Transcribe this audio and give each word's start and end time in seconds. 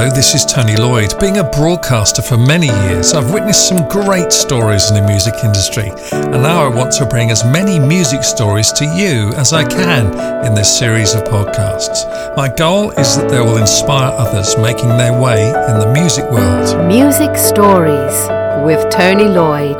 Hello, 0.00 0.10
this 0.14 0.34
is 0.34 0.46
Tony 0.46 0.76
Lloyd. 0.76 1.12
Being 1.20 1.36
a 1.36 1.44
broadcaster 1.44 2.22
for 2.22 2.38
many 2.38 2.68
years, 2.68 3.12
I've 3.12 3.34
witnessed 3.34 3.68
some 3.68 3.86
great 3.86 4.32
stories 4.32 4.88
in 4.88 4.96
the 4.96 5.06
music 5.06 5.34
industry, 5.44 5.92
and 6.10 6.42
now 6.42 6.64
I 6.64 6.74
want 6.74 6.90
to 6.92 7.04
bring 7.04 7.30
as 7.30 7.44
many 7.44 7.78
music 7.78 8.24
stories 8.24 8.72
to 8.72 8.86
you 8.86 9.34
as 9.34 9.52
I 9.52 9.62
can 9.62 10.06
in 10.46 10.54
this 10.54 10.74
series 10.74 11.12
of 11.12 11.24
podcasts. 11.24 12.06
My 12.34 12.48
goal 12.48 12.92
is 12.92 13.18
that 13.18 13.28
they 13.28 13.40
will 13.40 13.58
inspire 13.58 14.10
others 14.16 14.56
making 14.56 14.88
their 14.88 15.20
way 15.20 15.48
in 15.48 15.78
the 15.78 15.92
music 15.92 16.24
world. 16.30 16.88
Music 16.88 17.36
Stories 17.36 18.26
with 18.64 18.90
Tony 18.90 19.28
Lloyd. 19.28 19.78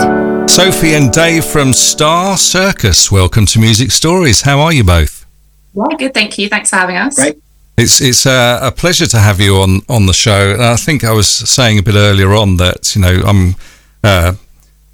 Sophie 0.51 0.97
and 0.97 1.11
Dave 1.11 1.47
from 1.47 1.73
Star 1.73 2.37
Circus, 2.37 3.11
welcome 3.11 3.47
to 3.47 3.59
Music 3.59 3.91
Stories. 3.91 4.43
How 4.43 4.61
are 4.61 4.73
you 4.75 4.85
both? 4.85 5.25
Yeah, 5.73 5.97
good. 5.97 6.13
Thank 6.13 6.37
you. 6.37 6.51
Thanks 6.51 6.69
for 6.69 6.77
having 6.77 6.97
us. 6.97 7.15
Great. 7.15 7.41
It's 7.81 8.01
it's 8.03 8.27
a, 8.27 8.59
a, 8.63 8.71
pleasure 8.71 9.07
to 9.07 9.19
have 9.19 9.41
you 9.41 9.57
on 9.57 9.81
on 9.89 10.05
the 10.05 10.13
show. 10.13 10.53
And 10.53 10.63
I 10.63 10.77
think 10.77 11.03
I 11.03 11.13
was 11.13 11.29
saying 11.29 11.79
a 11.79 11.83
bit 11.83 11.95
earlier 11.95 12.35
on 12.35 12.59
that 12.59 12.95
you 12.95 13.01
know 13.01 13.23
I'm 13.25 13.55
uh, 14.05 14.35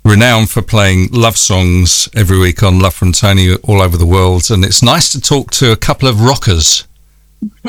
renowned 0.04 0.50
for 0.50 0.62
playing 0.62 1.08
love 1.10 1.36
songs 1.36 2.08
every 2.14 2.38
week 2.38 2.62
on 2.62 2.78
Love 2.78 2.94
from 2.94 3.10
Tony 3.10 3.54
all 3.64 3.82
over 3.82 3.96
the 3.96 4.06
world, 4.06 4.50
and 4.50 4.64
it's 4.64 4.82
nice 4.84 5.10
to 5.10 5.20
talk 5.20 5.50
to 5.52 5.72
a 5.72 5.77
couple 5.77 6.08
of 6.08 6.20
rockers. 6.20 6.84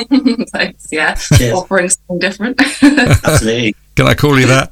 Thanks. 0.52 0.86
Yeah, 0.92 1.18
offering 1.52 1.88
something 1.88 2.20
different. 2.20 2.60
Absolutely. 2.82 3.74
Can 3.96 4.06
I 4.06 4.14
call 4.14 4.38
you 4.38 4.46
that? 4.46 4.70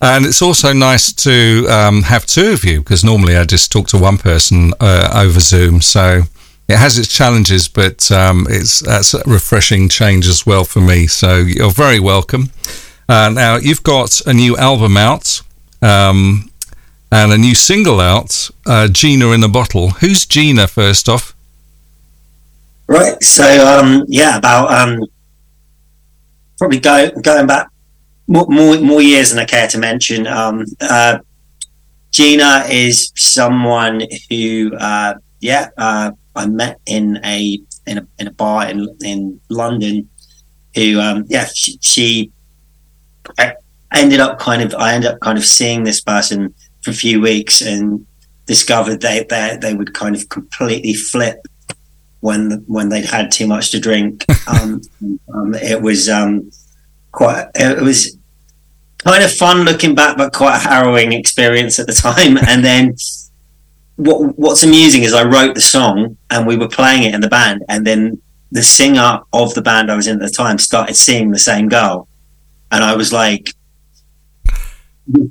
And 0.00 0.26
it's 0.26 0.42
also 0.42 0.72
nice 0.72 1.12
to 1.12 1.66
um, 1.70 2.02
have 2.02 2.26
two 2.26 2.50
of 2.50 2.64
you 2.64 2.80
because 2.80 3.04
normally 3.04 3.36
I 3.36 3.44
just 3.44 3.70
talk 3.70 3.86
to 3.88 3.98
one 3.98 4.18
person 4.18 4.72
uh, 4.80 5.12
over 5.14 5.38
Zoom. 5.38 5.80
So 5.80 6.22
it 6.68 6.76
has 6.76 6.98
its 6.98 7.08
challenges, 7.08 7.68
but 7.68 8.10
um, 8.10 8.46
it's 8.50 8.80
that's 8.80 9.14
a 9.14 9.22
refreshing 9.26 9.88
change 9.88 10.26
as 10.26 10.44
well 10.44 10.64
for 10.64 10.80
me. 10.80 11.06
So 11.06 11.36
you're 11.36 11.70
very 11.70 12.00
welcome. 12.00 12.50
Uh, 13.08 13.30
now 13.32 13.56
you've 13.56 13.84
got 13.84 14.20
a 14.26 14.32
new 14.32 14.56
album 14.56 14.96
out 14.96 15.42
um, 15.80 16.50
and 17.12 17.32
a 17.32 17.38
new 17.38 17.54
single 17.54 18.00
out, 18.00 18.50
uh, 18.66 18.88
Gina 18.88 19.30
in 19.30 19.44
a 19.44 19.48
Bottle. 19.48 19.90
Who's 19.90 20.26
Gina 20.26 20.66
first 20.66 21.08
off? 21.08 21.34
Right. 22.88 23.22
So 23.22 23.44
um, 23.44 24.04
yeah, 24.08 24.36
about 24.36 24.72
um, 24.72 25.04
probably 26.58 26.80
go, 26.80 27.10
going 27.22 27.46
back 27.46 27.68
more, 28.26 28.46
more, 28.48 28.78
more 28.80 29.02
years 29.02 29.30
than 29.30 29.38
I 29.38 29.44
care 29.44 29.68
to 29.68 29.78
mention. 29.78 30.26
Um, 30.26 30.64
uh, 30.80 31.18
Gina 32.10 32.64
is 32.68 33.12
someone 33.14 34.02
who, 34.30 34.74
uh, 34.78 35.14
yeah, 35.40 35.68
uh, 35.76 36.12
I 36.36 36.46
met 36.46 36.80
in 36.86 37.18
a 37.24 37.60
in 37.86 37.98
a 37.98 38.06
in 38.18 38.26
a 38.26 38.32
bar 38.32 38.68
in 38.68 38.88
in 39.02 39.40
London. 39.48 40.08
Who, 40.74 41.00
um, 41.00 41.24
yeah, 41.28 41.46
she, 41.54 41.78
she 41.80 42.32
I 43.38 43.54
ended 43.94 44.20
up 44.20 44.38
kind 44.38 44.62
of 44.62 44.74
I 44.74 44.94
ended 44.94 45.10
up 45.10 45.20
kind 45.20 45.38
of 45.38 45.44
seeing 45.44 45.84
this 45.84 46.00
person 46.00 46.54
for 46.82 46.90
a 46.90 46.94
few 46.94 47.20
weeks 47.20 47.62
and 47.62 48.06
discovered 48.46 49.00
they 49.00 49.26
they 49.28 49.58
they 49.60 49.74
would 49.74 49.94
kind 49.94 50.14
of 50.14 50.28
completely 50.28 50.94
flip 50.94 51.46
when 52.20 52.64
when 52.66 52.88
they'd 52.88 53.04
had 53.04 53.30
too 53.30 53.46
much 53.46 53.70
to 53.70 53.80
drink. 53.80 54.24
Um, 54.48 54.80
um, 55.34 55.54
it 55.54 55.82
was 55.82 56.08
um, 56.08 56.52
quite 57.10 57.48
it 57.56 57.82
was 57.82 58.16
kind 58.98 59.24
of 59.24 59.32
fun 59.32 59.62
looking 59.62 59.96
back, 59.96 60.16
but 60.16 60.32
quite 60.32 60.54
a 60.54 60.68
harrowing 60.68 61.12
experience 61.12 61.80
at 61.80 61.88
the 61.88 61.92
time. 61.92 62.38
And 62.46 62.64
then 62.64 62.94
what 63.96 64.38
what's 64.38 64.62
amusing 64.62 65.02
is 65.02 65.14
I 65.14 65.24
wrote 65.24 65.54
the 65.54 65.60
song 65.60 66.16
and 66.30 66.46
we 66.46 66.56
were 66.56 66.68
playing 66.68 67.04
it 67.04 67.14
in 67.14 67.20
the 67.20 67.28
band, 67.28 67.62
and 67.68 67.86
then 67.86 68.20
the 68.52 68.62
singer 68.62 69.20
of 69.32 69.54
the 69.54 69.62
band 69.62 69.90
I 69.90 69.96
was 69.96 70.06
in 70.06 70.16
at 70.16 70.22
the 70.22 70.30
time 70.30 70.58
started 70.58 70.94
seeing 70.94 71.30
the 71.30 71.38
same 71.38 71.68
girl, 71.68 72.08
and 72.70 72.84
I 72.84 72.94
was 72.94 73.12
like 73.12 73.52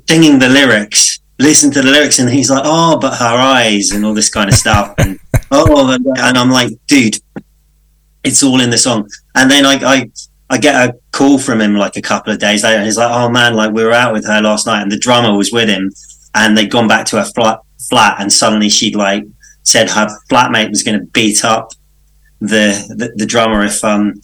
singing 0.08 0.38
the 0.38 0.48
lyrics, 0.48 1.20
listen 1.38 1.70
to 1.72 1.82
the 1.82 1.90
lyrics, 1.90 2.18
and 2.18 2.28
he's 2.28 2.50
like, 2.50 2.62
"Oh, 2.64 2.98
but 2.98 3.16
her 3.16 3.36
eyes," 3.36 3.90
and 3.90 4.04
all 4.04 4.14
this 4.14 4.30
kind 4.30 4.48
of 4.48 4.56
stuff, 4.56 4.94
and 4.98 5.18
oh, 5.50 5.92
and 5.92 6.38
I'm 6.38 6.50
like, 6.50 6.72
dude, 6.86 7.18
it's 8.24 8.42
all 8.42 8.60
in 8.60 8.70
the 8.70 8.78
song. 8.78 9.08
And 9.34 9.50
then 9.50 9.64
I, 9.64 9.74
I 9.74 10.10
I 10.50 10.58
get 10.58 10.74
a 10.74 10.94
call 11.12 11.38
from 11.38 11.60
him 11.60 11.74
like 11.74 11.96
a 11.96 12.02
couple 12.02 12.32
of 12.32 12.38
days 12.38 12.64
later, 12.64 12.76
and 12.78 12.84
he's 12.86 12.98
like, 12.98 13.10
"Oh 13.10 13.28
man, 13.28 13.54
like 13.54 13.72
we 13.72 13.84
were 13.84 13.92
out 13.92 14.12
with 14.12 14.26
her 14.26 14.40
last 14.40 14.66
night, 14.66 14.82
and 14.82 14.90
the 14.90 14.98
drummer 14.98 15.36
was 15.36 15.52
with 15.52 15.68
him, 15.68 15.92
and 16.34 16.56
they'd 16.56 16.70
gone 16.70 16.88
back 16.88 17.06
to 17.06 17.16
her 17.16 17.24
flat, 17.24 17.60
flat 17.88 18.20
and 18.20 18.32
suddenly 18.32 18.68
she'd 18.68 18.96
like 18.96 19.24
said 19.62 19.90
her 19.90 20.06
flatmate 20.30 20.70
was 20.70 20.82
going 20.82 20.98
to 20.98 21.06
beat 21.06 21.44
up 21.44 21.70
the, 22.40 22.94
the, 22.96 23.12
the 23.16 23.26
drummer 23.26 23.64
if 23.64 23.82
um 23.82 24.14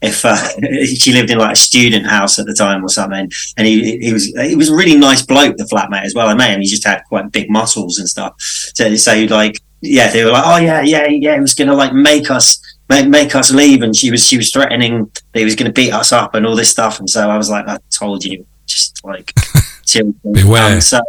if 0.00 0.24
uh, 0.24 0.36
she 0.84 1.12
lived 1.12 1.30
in 1.30 1.38
like 1.38 1.52
a 1.52 1.56
student 1.56 2.06
house 2.06 2.38
at 2.38 2.46
the 2.46 2.54
time 2.54 2.84
or 2.84 2.88
something. 2.88 3.30
And 3.56 3.66
he 3.66 3.98
he 3.98 4.12
was 4.12 4.26
he 4.26 4.54
was 4.54 4.70
a 4.70 4.76
really 4.76 4.96
nice 4.96 5.24
bloke, 5.24 5.56
the 5.56 5.64
flatmate 5.64 6.04
as 6.04 6.14
well. 6.14 6.28
I 6.28 6.34
met 6.34 6.52
him. 6.52 6.60
He 6.60 6.68
just 6.68 6.86
had 6.86 7.02
quite 7.08 7.32
big 7.32 7.50
muscles 7.50 7.98
and 7.98 8.08
stuff. 8.08 8.34
So 8.38 8.94
so 8.94 9.24
like 9.24 9.60
yeah, 9.80 10.10
they 10.10 10.24
were 10.24 10.30
like, 10.30 10.44
oh 10.46 10.58
yeah, 10.58 10.82
yeah, 10.82 11.06
yeah. 11.06 11.34
He 11.34 11.40
was 11.40 11.54
going 11.54 11.68
to 11.68 11.74
like 11.74 11.92
make 11.92 12.30
us 12.30 12.60
make, 12.88 13.08
make 13.08 13.34
us 13.34 13.52
leave, 13.52 13.82
and 13.82 13.94
she 13.94 14.10
was 14.10 14.26
she 14.26 14.36
was 14.36 14.50
threatening 14.50 15.04
that 15.04 15.38
he 15.38 15.44
was 15.44 15.54
going 15.54 15.70
to 15.70 15.72
beat 15.72 15.92
us 15.92 16.12
up 16.12 16.34
and 16.34 16.46
all 16.46 16.56
this 16.56 16.70
stuff. 16.70 16.98
And 16.98 17.08
so 17.08 17.30
I 17.30 17.36
was 17.36 17.50
like, 17.50 17.68
I 17.68 17.78
told 17.90 18.24
you, 18.24 18.44
just 18.66 19.04
like 19.04 19.32
beware. 20.32 20.74
Um, 20.74 20.80
so 20.80 21.00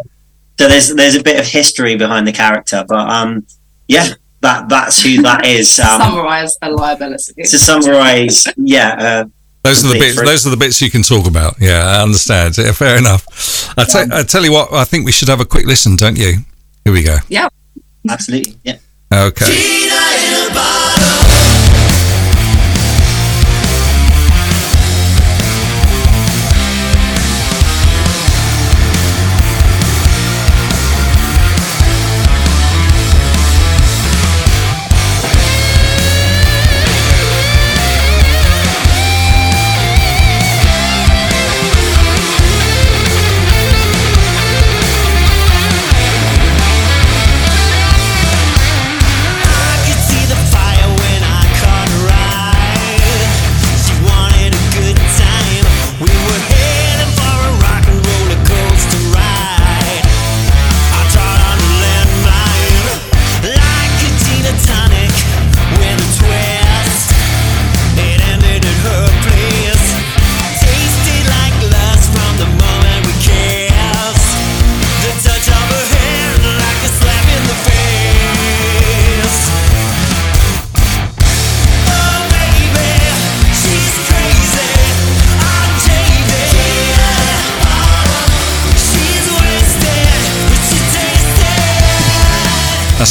so 0.59 0.67
there's 0.67 0.93
there's 0.93 1.15
a 1.15 1.23
bit 1.23 1.39
of 1.39 1.47
history 1.47 1.95
behind 1.95 2.27
the 2.27 2.33
character, 2.33 2.83
but 2.85 3.09
um, 3.09 3.47
yeah, 3.87 4.09
that 4.41 4.67
that's 4.67 5.01
who 5.01 5.21
that 5.21 5.45
is. 5.45 5.79
Um, 5.79 6.01
summarize 6.01 6.57
a 6.61 6.69
liability. 6.69 7.43
To 7.43 7.57
summarize, 7.57 8.45
yeah. 8.57 8.89
Uh, 8.99 9.29
those 9.63 9.85
are 9.85 9.93
the 9.93 9.99
bits. 9.99 10.21
Those 10.21 10.45
are 10.45 10.49
the 10.49 10.57
bits 10.57 10.81
you 10.81 10.91
can 10.91 11.01
talk 11.01 11.27
about. 11.27 11.55
Yeah, 11.61 11.85
I 11.85 12.01
understand. 12.03 12.57
Yeah, 12.57 12.73
fair 12.73 12.97
enough. 12.97 13.25
I, 13.77 13.85
t- 13.85 14.11
I 14.11 14.23
tell 14.23 14.43
you 14.43 14.51
what. 14.51 14.73
I 14.73 14.83
think 14.83 15.05
we 15.05 15.13
should 15.13 15.29
have 15.29 15.39
a 15.39 15.45
quick 15.45 15.65
listen, 15.65 15.95
don't 15.95 16.17
you? 16.17 16.39
Here 16.83 16.91
we 16.91 17.03
go. 17.03 17.15
Yeah. 17.29 17.47
Absolutely. 18.09 18.57
Yeah. 18.65 18.79
Okay. 19.13 19.45
I 19.45 20.08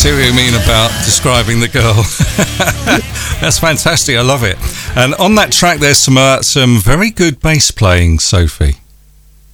see 0.09 0.15
what 0.15 0.27
you 0.27 0.35
mean 0.35 0.55
about 0.55 0.91
describing 1.05 1.61
the 1.61 1.69
girl. 1.69 1.95
That's 3.41 3.59
fantastic. 3.59 4.17
I 4.17 4.23
love 4.23 4.43
it. 4.43 4.57
And 4.97 5.15
on 5.15 5.35
that 5.35 5.53
track, 5.53 5.81
there's 5.81 5.99
some 5.99 6.17
uh, 6.17 6.43
some 6.43 6.79
very 6.79 7.11
good 7.11 7.41
bass 7.41 7.71
playing, 7.71 8.19
Sophie. 8.21 8.77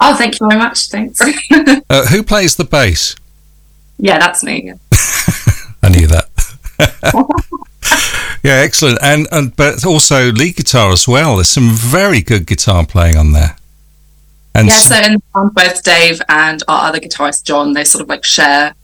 Oh, 0.00 0.14
thank 0.16 0.38
you 0.38 0.48
very 0.48 0.60
much. 0.60 0.88
Thanks. 0.88 1.20
uh, 1.90 2.06
who 2.06 2.22
plays 2.22 2.56
the 2.56 2.64
bass? 2.64 3.16
Yeah, 3.98 4.18
that's 4.18 4.44
me. 4.44 4.72
I 5.82 5.88
knew 5.88 6.06
that. 6.08 6.28
yeah, 8.42 8.54
excellent. 8.54 8.98
And, 9.02 9.26
and 9.32 9.56
but 9.56 9.84
also 9.84 10.30
lead 10.32 10.56
guitar 10.56 10.92
as 10.92 11.08
well. 11.08 11.36
There's 11.36 11.48
some 11.48 11.70
very 11.70 12.20
good 12.20 12.46
guitar 12.46 12.86
playing 12.86 13.16
on 13.16 13.32
there. 13.32 13.56
And 14.54 14.68
yeah, 14.68 14.78
so 14.78 14.96
in 14.96 15.20
both 15.32 15.82
Dave 15.82 16.20
and 16.28 16.62
our 16.68 16.88
other 16.88 17.00
guitarist 17.00 17.44
John, 17.44 17.72
they 17.72 17.84
sort 17.84 18.02
of 18.02 18.08
like 18.08 18.24
share 18.24 18.74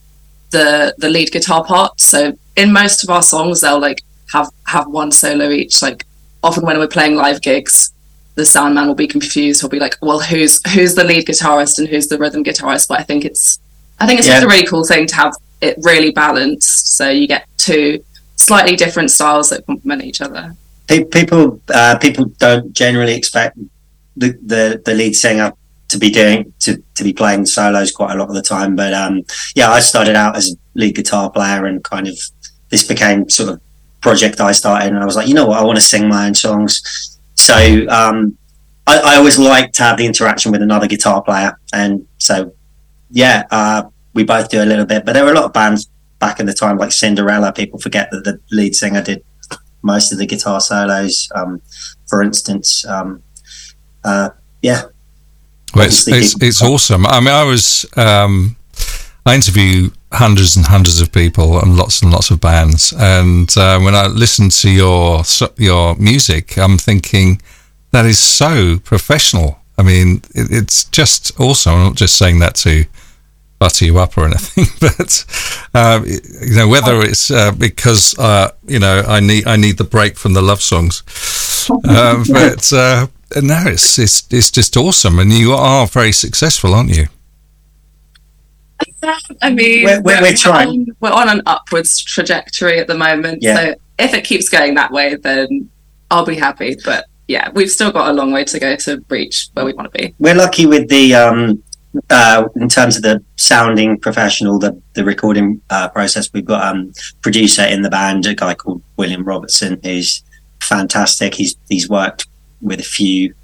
the 0.51 0.95
the 0.99 1.09
lead 1.09 1.31
guitar 1.33 1.65
part. 1.65 2.01
So 2.01 2.33
in 2.57 2.73
most 2.73 3.03
of 3.05 3.11
our 3.11 3.23
songs, 3.23 3.61
they'll 3.61 3.81
like 3.81 4.03
have 4.33 4.49
have 4.67 4.87
one 4.89 5.13
solo 5.13 5.51
each. 5.51 5.83
Like 5.83 6.05
often 6.43 6.65
when 6.65 6.79
we're 6.79 6.89
playing 6.89 7.17
live 7.17 7.41
gigs, 7.43 7.93
the 8.35 8.45
sound 8.45 8.75
man 8.75 8.87
will 8.87 8.95
be 8.95 9.07
confused. 9.07 9.61
He'll 9.61 9.71
be 9.71 9.79
like, 9.79 9.97
"Well, 10.03 10.21
who's 10.21 10.61
who's 10.73 10.95
the 10.95 11.05
lead 11.05 11.27
guitarist 11.27 11.79
and 11.79 11.89
who's 11.89 12.07
the 12.09 12.19
rhythm 12.19 12.43
guitarist?" 12.45 12.89
But 12.89 13.01
I 13.01 13.03
think 13.03 13.25
it's 13.25 13.59
I 13.99 14.07
think 14.07 14.19
it's 14.19 14.29
Yeah. 14.29 14.35
just 14.41 14.45
a 14.45 14.49
really 14.49 14.67
cool 14.67 14.85
thing 14.85 15.07
to 15.07 15.15
have 15.17 15.33
it 15.61 15.77
really 15.83 16.11
balanced, 16.11 16.97
so 16.97 17.11
you 17.11 17.27
get 17.27 17.47
two 17.59 18.03
slightly 18.37 18.75
different 18.77 19.11
styles 19.11 19.51
that 19.51 19.67
complement 19.67 20.03
each 20.03 20.23
other. 20.23 20.55
Pe- 20.87 21.05
people 21.05 21.61
uh, 21.73 21.99
people 21.99 22.25
don't 22.39 22.73
generally 22.73 23.15
expect 23.15 23.59
the, 24.17 24.31
the 24.45 24.81
the 24.85 24.95
lead 24.95 25.15
singer 25.15 25.53
to 25.91 25.99
be 25.99 26.11
doing 26.11 26.53
to, 26.61 26.83
to 26.95 27.05
be 27.05 27.13
playing 27.13 27.47
solos 27.47 27.93
quite 27.93 28.15
a 28.15 28.19
lot 28.19 28.29
of 28.29 28.35
the 28.35 28.43
time. 28.43 28.75
But 28.77 28.95
um 28.95 29.23
yeah 29.55 29.71
i 29.71 29.81
started 29.81 30.17
out 30.17 30.37
as 30.37 30.53
a 30.53 30.57
lead 30.79 30.95
guitar 30.95 31.31
player 31.31 31.67
and 31.67 31.83
kind 31.85 32.09
of 32.09 32.17
this 32.71 32.87
became 32.87 33.29
sort 33.29 33.51
of 33.51 33.61
project 34.01 34.41
i 34.41 34.53
started 34.53 34.89
and 34.89 34.99
i 34.99 35.05
was 35.05 35.17
like 35.17 35.29
you 35.29 35.35
know 35.35 35.47
what? 35.47 35.59
I 35.59 35.65
want 35.65 35.77
to 35.77 35.85
sing 35.85 36.09
my 36.09 36.27
own 36.27 36.35
songs. 36.35 36.73
So 37.35 37.55
um 37.89 38.37
I, 38.87 38.99
I 38.99 39.17
always 39.17 39.39
like 39.39 39.73
to 39.75 39.83
have 39.83 39.99
the 39.99 40.07
interaction 40.07 40.51
with 40.53 40.63
another 40.63 40.87
guitar 40.87 41.23
player. 41.23 41.59
And 41.73 42.07
so 42.19 42.55
yeah 43.11 43.45
uh 43.51 43.83
we 44.15 44.25
both 44.25 44.49
do 44.49 44.63
a 44.63 44.65
little 44.65 44.87
bit 44.87 45.05
but 45.05 45.13
there 45.13 45.25
were 45.25 45.33
a 45.33 45.35
lot 45.35 45.45
of 45.45 45.53
bands 45.53 45.89
back 46.21 46.39
in 46.39 46.47
the 46.47 46.55
time 46.55 46.79
like 46.79 46.93
cinderella. 46.93 47.53
People 47.53 47.81
forget 47.81 48.11
that 48.13 48.23
the 48.23 48.39
lead 48.53 48.77
singer 48.77 49.03
did 49.03 49.25
most 49.83 50.13
of 50.13 50.19
the 50.19 50.27
guitar 50.27 50.61
solos. 50.61 51.29
Um, 51.35 51.61
for 52.09 52.23
instance, 52.23 52.87
um, 52.87 53.23
uh, 54.05 54.31
yeah, 54.63 54.83
Well, 55.75 55.87
it's, 55.87 56.09
it's, 56.09 56.43
it's 56.43 56.63
awesome. 56.63 57.07
I 57.07 57.21
mean, 57.21 57.29
I 57.29 57.45
was, 57.45 57.87
um, 57.97 58.57
I 59.25 59.35
interview 59.35 59.91
hundreds 60.13 60.57
and 60.57 60.67
hundreds 60.67 61.01
of 61.01 61.13
people 61.13 61.61
and 61.61 61.77
lots 61.77 62.03
and 62.03 62.11
lots 62.11 62.31
of 62.31 62.41
bands. 62.41 62.93
And 62.97 63.49
uh, 63.57 63.79
when 63.81 63.95
I 63.95 64.07
listen 64.07 64.49
to 64.51 64.71
your 64.71 65.23
your 65.57 65.95
music, 65.97 66.59
I'm 66.59 66.79
thinking 66.79 67.41
that 67.93 68.07
is 68.07 68.19
so 68.19 68.79
professional. 68.79 69.59
I 69.79 69.83
mean, 69.83 70.23
it, 70.35 70.51
it's 70.51 70.85
just 70.85 71.39
awesome. 71.39 71.75
I'm 71.75 71.85
not 71.85 71.97
just 71.97 72.17
saying 72.17 72.41
that 72.41 72.55
to 72.57 72.85
butter 73.59 73.85
you 73.85 73.99
up 73.99 74.17
or 74.19 74.25
anything, 74.27 74.67
but 74.81 75.25
uh, 75.75 76.03
you 76.05 76.57
know, 76.57 76.69
whether 76.69 77.01
it's 77.03 77.31
uh, 77.31 77.53
because 77.53 78.19
uh, 78.19 78.51
you 78.67 78.81
know 78.81 79.05
I 79.07 79.21
need 79.21 79.47
I 79.47 79.57
need 79.57 79.79
the 79.79 79.85
break 79.85 80.17
from 80.17 80.33
the 80.33 80.43
love 80.43 80.61
songs, 80.61 81.05
um, 81.89 82.25
but 82.33 82.73
uh, 82.73 83.07
no, 83.37 83.63
it's 83.67 83.99
it's 83.99 84.27
it's 84.31 84.51
just 84.51 84.77
awesome, 84.77 85.19
and 85.19 85.33
you 85.33 85.53
are 85.53 85.87
very 85.87 86.13
successful, 86.13 86.75
aren't 86.75 86.95
you? 86.97 87.07
I 89.43 89.51
mean, 89.51 89.85
We're- 89.85 90.01
we're- 90.03 90.21
we're 90.23 90.35
trying. 90.35 90.69
on, 90.69 90.87
we're 91.01 91.11
on 91.13 91.29
an 91.29 91.43
upwards 91.47 92.03
trajectory 92.03 92.79
at 92.79 92.87
the 92.87 92.95
moment. 92.97 93.43
Yeah. 93.43 93.55
So 93.57 93.75
if 93.99 94.15
it 94.15 94.25
keeps 94.25 94.49
going 94.49 94.75
that 94.75 94.91
way, 94.91 95.15
then 95.17 95.69
I'll 96.11 96.25
be 96.25 96.37
happy. 96.37 96.77
But 96.85 97.07
yeah, 97.29 97.51
we've 97.55 97.71
still 97.71 97.93
got 97.93 98.09
a 98.11 98.13
long 98.13 98.33
way 98.33 98.45
to 98.45 98.59
go 98.59 98.77
to 98.77 99.05
reach 99.09 99.49
where 99.55 99.65
we 99.65 99.73
want 99.75 99.93
to 99.93 99.99
be. 99.99 100.15
we're 100.19 100.35
lucky 100.35 100.67
with 100.67 100.89
the 100.89 101.15
um, 101.15 101.63
uh, 102.09 102.45
in 102.57 102.69
terms 102.69 102.97
of 102.97 103.03
the 103.03 103.23
sounding 103.37 103.99
professional, 103.99 104.59
the 104.59 104.81
the 104.95 105.05
recording 105.05 105.61
uh, 105.71 105.89
process. 105.89 106.31
We've 106.33 106.45
got 106.45 106.63
um 106.75 106.93
producer 107.23 107.65
in 107.65 107.83
the 107.83 107.91
band, 107.91 108.27
a 108.27 108.35
guy 108.35 108.55
called 108.55 108.83
William 108.97 109.25
Robertson, 109.25 109.79
who's 109.83 110.23
fantastic. 110.63 111.35
He's 111.35 111.57
he's 111.69 111.89
worked 111.89 112.27
with 112.61 112.81
a 112.81 112.85
few. 112.85 113.35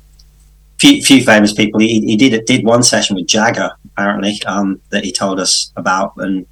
Few, 0.79 1.01
few 1.01 1.25
famous 1.25 1.55
people. 1.55 1.81
He, 1.81 2.01
he 2.05 2.17
did 2.17 2.45
did 2.45 2.63
one 2.63 2.83
session 2.83 3.17
with 3.17 3.27
Jagger 3.27 3.71
apparently 3.87 4.39
um, 4.45 4.79
that 4.91 5.05
he 5.05 5.11
told 5.11 5.41
us 5.41 5.73
about, 5.75 6.13
and 6.19 6.45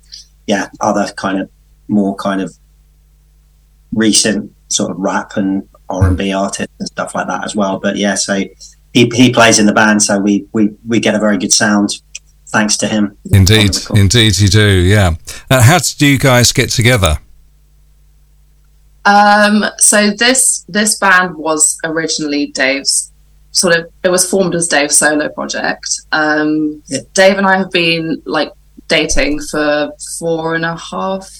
yeah, 0.46 0.70
other 0.80 1.12
kind 1.18 1.38
of 1.38 1.50
more 1.88 2.16
kind 2.16 2.40
of 2.40 2.56
recent 3.92 4.50
sort 4.68 4.90
of 4.90 4.96
rap 4.98 5.36
and 5.36 5.68
R 5.88 6.08
and 6.08 6.16
B 6.16 6.32
artists 6.32 6.72
and 6.78 6.88
stuff 6.88 7.14
like 7.14 7.26
that 7.26 7.44
as 7.44 7.54
well. 7.54 7.78
But 7.78 7.96
yeah, 7.96 8.14
so 8.14 8.42
he, 8.92 9.10
he 9.14 9.32
plays 9.32 9.58
in 9.58 9.66
the 9.66 9.72
band, 9.72 10.02
so 10.02 10.18
we, 10.18 10.46
we, 10.52 10.70
we 10.86 11.00
get 11.00 11.14
a 11.14 11.18
very 11.18 11.38
good 11.38 11.52
sound 11.52 11.90
thanks 12.48 12.76
to 12.78 12.86
him. 12.86 13.16
Indeed, 13.30 13.76
indeed, 13.94 14.38
you 14.38 14.48
do. 14.48 14.68
Yeah. 14.68 15.16
Uh, 15.50 15.62
how 15.62 15.78
did 15.78 16.00
you 16.00 16.18
guys 16.18 16.52
get 16.52 16.70
together? 16.70 17.18
Um, 19.06 19.64
so 19.78 20.10
this 20.10 20.64
this 20.68 20.98
band 20.98 21.36
was 21.36 21.78
originally 21.84 22.46
Dave's 22.48 23.10
sort 23.52 23.76
of 23.76 23.86
it 24.02 24.08
was 24.08 24.28
formed 24.28 24.54
as 24.54 24.66
Dave's 24.68 24.96
solo 24.98 25.28
project. 25.28 25.86
Um, 26.12 26.82
Yeah. 26.86 27.00
Dave 27.12 27.38
and 27.38 27.46
I 27.46 27.56
have 27.58 27.70
been 27.70 28.22
like 28.24 28.50
dating 28.88 29.40
for 29.50 29.90
four 30.18 30.54
and 30.54 30.64
a 30.64 30.76
half 30.76 31.30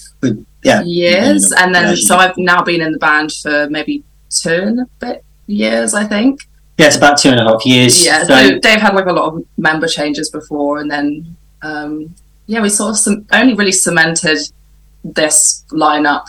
Yeah, 0.63 0.81
years, 0.83 1.51
and 1.51 1.73
then 1.75 1.95
so 1.95 2.15
I've 2.17 2.37
now 2.37 2.63
been 2.63 2.81
in 2.81 2.91
the 2.91 2.97
band 2.99 3.31
for 3.33 3.67
maybe 3.69 4.03
two 4.29 4.49
and 4.69 4.79
a 4.81 4.85
bit 4.99 5.23
years, 5.47 5.93
I 5.93 6.05
think. 6.05 6.39
yeah, 6.79 6.87
it's 6.87 6.95
about 6.97 7.17
two 7.19 7.29
and 7.29 7.39
a 7.39 7.43
half 7.43 7.65
years. 7.65 8.03
Yeah, 8.05 8.23
So, 8.23 8.35
so 8.35 8.59
Dave 8.59 8.81
had 8.81 8.95
like 8.95 9.05
a 9.05 9.13
lot 9.13 9.33
of 9.33 9.43
member 9.57 9.87
changes 9.87 10.29
before, 10.31 10.79
and 10.79 10.89
then 10.89 11.35
um, 11.61 12.13
yeah, 12.47 12.61
we 12.61 12.69
sort 12.69 12.91
of 12.91 12.97
some, 12.97 13.25
only 13.31 13.53
really 13.55 13.71
cemented 13.71 14.37
this 15.03 15.63
lineup 15.71 16.25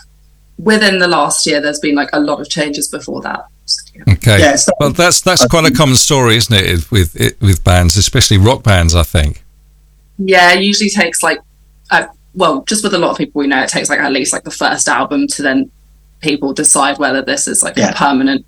within 0.58 0.98
the 0.98 1.08
last 1.08 1.46
year. 1.46 1.60
There's 1.60 1.80
been 1.80 1.94
like 1.94 2.10
a 2.12 2.20
lot 2.20 2.40
of 2.40 2.48
changes 2.48 2.88
before 2.88 3.20
that. 3.22 3.46
So, 3.66 3.82
yeah. 3.94 4.12
Okay. 4.14 4.38
yeah, 4.40 4.56
so, 4.56 4.72
Well, 4.78 4.90
that's 4.92 5.20
that's 5.22 5.44
quite 5.46 5.64
a 5.70 5.74
common 5.74 5.96
story, 5.96 6.36
isn't 6.36 6.54
it, 6.54 6.90
with 6.90 7.18
it, 7.20 7.40
with 7.40 7.64
bands, 7.64 7.96
especially 7.96 8.38
rock 8.38 8.62
bands? 8.62 8.94
I 8.94 9.02
think. 9.02 9.42
Yeah, 10.18 10.52
it 10.54 10.62
usually 10.62 10.88
takes 10.90 11.22
like, 11.22 11.40
uh, 11.90 12.06
well, 12.34 12.62
just 12.64 12.82
with 12.84 12.94
a 12.94 12.98
lot 12.98 13.10
of 13.10 13.18
people 13.18 13.40
we 13.40 13.46
know, 13.46 13.62
it 13.62 13.68
takes 13.68 13.90
like 13.90 14.00
at 14.00 14.12
least 14.12 14.32
like 14.32 14.44
the 14.44 14.50
first 14.50 14.88
album 14.88 15.26
to 15.28 15.42
then 15.42 15.70
people 16.20 16.52
decide 16.54 16.98
whether 16.98 17.20
this 17.22 17.46
is 17.46 17.62
like 17.62 17.76
Yeah. 17.76 17.90
a 17.90 17.94
permanent 17.94 18.46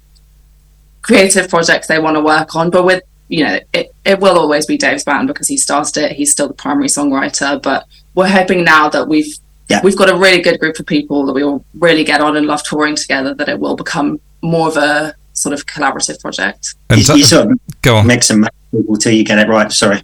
creative 1.03 1.49
project 1.49 1.89
they 1.89 1.99
want 1.99 2.17
to 2.17 2.23
work 2.23 2.55
on. 2.57 2.71
But 2.71 2.85
with 2.85 3.03
you 3.29 3.45
know, 3.45 3.59
it, 3.75 3.95
it 4.07 4.21
will 4.21 4.39
always 4.39 4.65
be 4.65 4.79
Dave's 4.79 5.05
band 5.05 5.29
because 5.29 5.49
he 5.49 5.59
started 5.59 5.99
it. 6.03 6.13
He's 6.13 6.33
still 6.33 6.49
the 6.49 6.55
primary 6.55 6.89
songwriter. 6.89 7.61
But 7.63 7.87
we're 8.15 8.29
hoping 8.29 8.65
now 8.65 8.89
that 8.89 9.07
we've 9.09 9.37
Yeah. 9.69 9.81
we've 9.85 9.97
got 9.97 10.09
a 10.09 10.17
really 10.17 10.41
good 10.41 10.59
group 10.61 10.79
of 10.79 10.87
people 10.87 11.27
that 11.27 11.33
we 11.35 11.43
all 11.45 11.63
really 11.75 12.03
get 12.05 12.21
on 12.21 12.37
and 12.37 12.47
love 12.47 12.63
touring 12.63 12.97
together. 12.97 13.35
That 13.35 13.49
it 13.49 13.59
will 13.61 13.77
become 13.77 14.19
more 14.43 14.69
of 14.69 14.77
a 14.77 15.15
sort 15.35 15.53
of 15.53 15.67
collaborative 15.67 16.21
project. 16.21 16.75
And 16.91 17.07
you, 17.07 17.15
you 17.17 17.25
sort 17.25 17.51
of 17.51 17.59
go 17.83 17.97
on. 17.97 18.07
mix 18.07 18.31
and 18.31 18.41
match 18.43 18.55
people 18.71 18.97
till 18.97 19.13
you 19.13 19.25
get 19.25 19.39
it 19.39 19.49
right. 19.49 19.71
Sorry. 19.71 20.03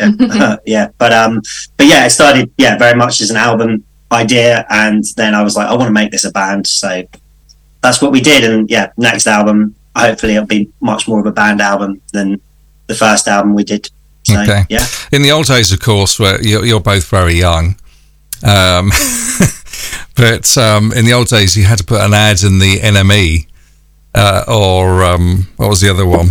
Yeah, 0.00 0.10
Uh, 0.20 0.56
yeah, 0.66 0.88
but 0.98 1.12
um, 1.12 1.40
but 1.76 1.86
yeah, 1.86 2.04
it 2.06 2.10
started 2.10 2.50
yeah 2.58 2.76
very 2.76 2.96
much 2.96 3.20
as 3.20 3.30
an 3.30 3.36
album 3.36 3.84
idea, 4.12 4.66
and 4.70 5.04
then 5.16 5.34
I 5.34 5.42
was 5.42 5.56
like, 5.56 5.68
I 5.68 5.74
want 5.74 5.88
to 5.88 5.92
make 5.92 6.10
this 6.10 6.24
a 6.24 6.30
band, 6.32 6.66
so 6.66 7.02
that's 7.82 8.00
what 8.02 8.12
we 8.12 8.20
did. 8.20 8.44
And 8.44 8.68
yeah, 8.70 8.92
next 8.96 9.26
album, 9.26 9.74
hopefully, 9.96 10.34
it'll 10.34 10.46
be 10.46 10.70
much 10.80 11.06
more 11.08 11.20
of 11.20 11.26
a 11.26 11.32
band 11.32 11.60
album 11.60 12.00
than 12.12 12.40
the 12.88 12.94
first 12.94 13.28
album 13.28 13.54
we 13.54 13.64
did. 13.64 13.88
So 14.24 14.40
Okay. 14.40 14.64
yeah, 14.70 14.86
In 15.12 15.22
the 15.22 15.30
old 15.32 15.46
days, 15.46 15.70
of 15.72 15.80
course, 15.80 16.18
where 16.18 16.40
you're, 16.42 16.64
you're 16.64 16.80
both 16.80 17.06
very 17.08 17.34
young, 17.34 17.76
um, 18.44 18.90
but 20.16 20.56
um, 20.58 20.92
in 20.92 21.04
the 21.04 21.12
old 21.12 21.28
days, 21.28 21.56
you 21.56 21.64
had 21.64 21.78
to 21.78 21.84
put 21.84 22.00
an 22.00 22.14
ad 22.14 22.42
in 22.42 22.58
the 22.58 22.76
NME 22.78 23.46
uh, 24.14 24.44
or 24.48 25.02
um, 25.04 25.48
what 25.56 25.68
was 25.68 25.80
the 25.80 25.90
other 25.90 26.06
one? 26.06 26.28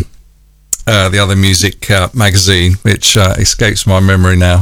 Uh, 0.85 1.09
the 1.09 1.19
other 1.19 1.35
music 1.35 1.89
uh, 1.89 2.09
magazine, 2.13 2.73
which 2.83 3.15
uh, 3.17 3.33
escapes 3.37 3.87
my 3.87 3.99
memory 3.99 4.35
now. 4.35 4.61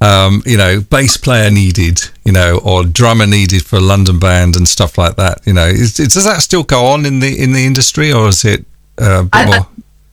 Um, 0.00 0.42
you 0.46 0.56
know, 0.56 0.80
bass 0.80 1.16
player 1.16 1.50
needed, 1.50 2.00
you 2.24 2.30
know, 2.30 2.60
or 2.64 2.84
drummer 2.84 3.26
needed 3.26 3.64
for 3.64 3.76
a 3.76 3.80
London 3.80 4.20
band 4.20 4.54
and 4.54 4.68
stuff 4.68 4.96
like 4.96 5.16
that. 5.16 5.40
You 5.44 5.54
know, 5.54 5.66
is, 5.66 5.94
does 5.94 6.24
that 6.24 6.40
still 6.42 6.62
go 6.62 6.86
on 6.86 7.04
in 7.04 7.18
the 7.18 7.42
in 7.42 7.52
the 7.52 7.66
industry, 7.66 8.12
or 8.12 8.28
is 8.28 8.44
it 8.44 8.64
uh, 9.00 9.20
a 9.20 9.22
bit 9.24 9.30
I- 9.32 9.46
more? 9.46 9.54
I- 9.56 9.66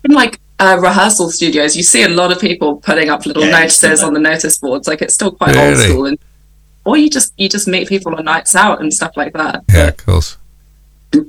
in 0.06 0.12
like 0.16 0.40
uh, 0.60 0.78
rehearsal 0.80 1.30
studios, 1.32 1.76
you 1.76 1.84
see 1.84 2.04
a 2.04 2.10
lot 2.10 2.32
of 2.32 2.40
people 2.40 2.78
putting 2.78 3.10
up 3.10 3.26
little 3.28 3.44
Yeah, 3.44 3.60
notices 3.60 4.02
on 4.04 4.14
the 4.14 4.20
notice 4.20 4.58
boards. 4.58 4.88
Like 4.88 5.02
it's 5.04 5.14
still 5.14 5.32
quite 5.32 5.56
old 5.56 5.78
school. 5.78 6.06
and 6.08 6.18
or 6.86 6.98
you 6.98 7.10
just 7.10 7.34
you 7.38 7.50
just 7.50 7.68
meet 7.68 7.88
people 7.90 8.16
on 8.16 8.24
nights 8.26 8.56
out 8.56 8.80
and 8.82 8.94
stuff 8.94 9.12
like 9.18 9.34
that. 9.34 9.64
yeah, 9.74 9.88
of 9.90 9.98
course. 9.98 10.38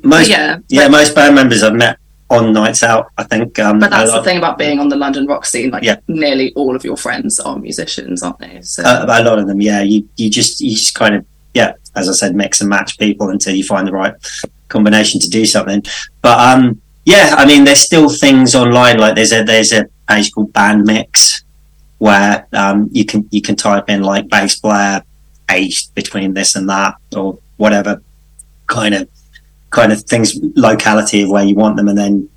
most 0.02 0.28
yeah, 0.30 0.58
yeah, 0.68 0.84
but- 0.84 0.92
most 0.92 1.14
band 1.14 1.34
members 1.34 1.62
I've 1.62 1.74
met 1.74 1.98
on 2.28 2.52
nights 2.52 2.82
out. 2.82 3.06
I 3.16 3.22
think, 3.22 3.56
um, 3.60 3.78
But 3.78 3.90
that's 3.90 4.10
the 4.12 4.22
thing 4.22 4.38
about 4.38 4.58
being 4.58 4.80
on 4.80 4.88
the 4.88 4.96
London 4.96 5.26
rock 5.26 5.46
scene. 5.46 5.70
Like 5.70 5.84
Yeah. 5.84 5.96
nearly 6.08 6.52
all 6.54 6.74
of 6.74 6.84
your 6.84 6.96
friends 6.96 7.38
are 7.38 7.56
musicians, 7.56 8.20
aren't 8.22 8.40
they? 8.40 8.60
So 8.62 8.82
uh, 8.82 9.06
a 9.08 9.22
lot 9.22 9.38
of 9.38 9.46
them. 9.46 9.60
Yeah, 9.60 9.82
you 9.82 10.08
you 10.16 10.28
just 10.28 10.60
you 10.60 10.72
just 10.72 10.94
kind 10.94 11.14
of 11.14 11.24
yeah, 11.54 11.72
as 11.94 12.08
I 12.08 12.12
said, 12.12 12.34
mix 12.34 12.60
and 12.60 12.68
match 12.68 12.98
people 12.98 13.30
until 13.30 13.54
you 13.54 13.62
find 13.64 13.86
the 13.86 13.92
right 13.92 14.12
combination 14.68 15.20
to 15.20 15.30
do 15.30 15.46
something. 15.46 15.82
But 16.20 16.38
um, 16.40 16.82
yeah, 17.04 17.34
I 17.38 17.46
mean, 17.46 17.62
there's 17.64 17.80
still 17.80 18.08
things 18.10 18.54
online. 18.56 18.98
Like 18.98 19.14
there's 19.14 19.32
a 19.32 19.44
there's 19.44 19.72
a 19.72 19.86
page 20.08 20.32
called 20.32 20.52
Band 20.52 20.84
Mix 20.84 21.44
where 21.98 22.46
um, 22.52 22.88
you 22.92 23.04
can 23.04 23.26
you 23.30 23.40
can 23.40 23.54
type 23.56 23.88
in 23.88 24.02
like 24.02 24.28
bass 24.28 24.56
player 24.56 25.00
aged 25.56 25.94
between 25.94 26.34
this 26.34 26.56
and 26.56 26.68
that 26.68 26.94
or 27.16 27.38
whatever 27.56 28.02
kind 28.66 28.94
of 28.94 29.08
kind 29.70 29.92
of 29.92 30.00
things 30.02 30.38
locality 30.54 31.22
of 31.22 31.30
where 31.30 31.44
you 31.44 31.54
want 31.54 31.76
them 31.76 31.88
and 31.88 31.98
then 31.98 32.28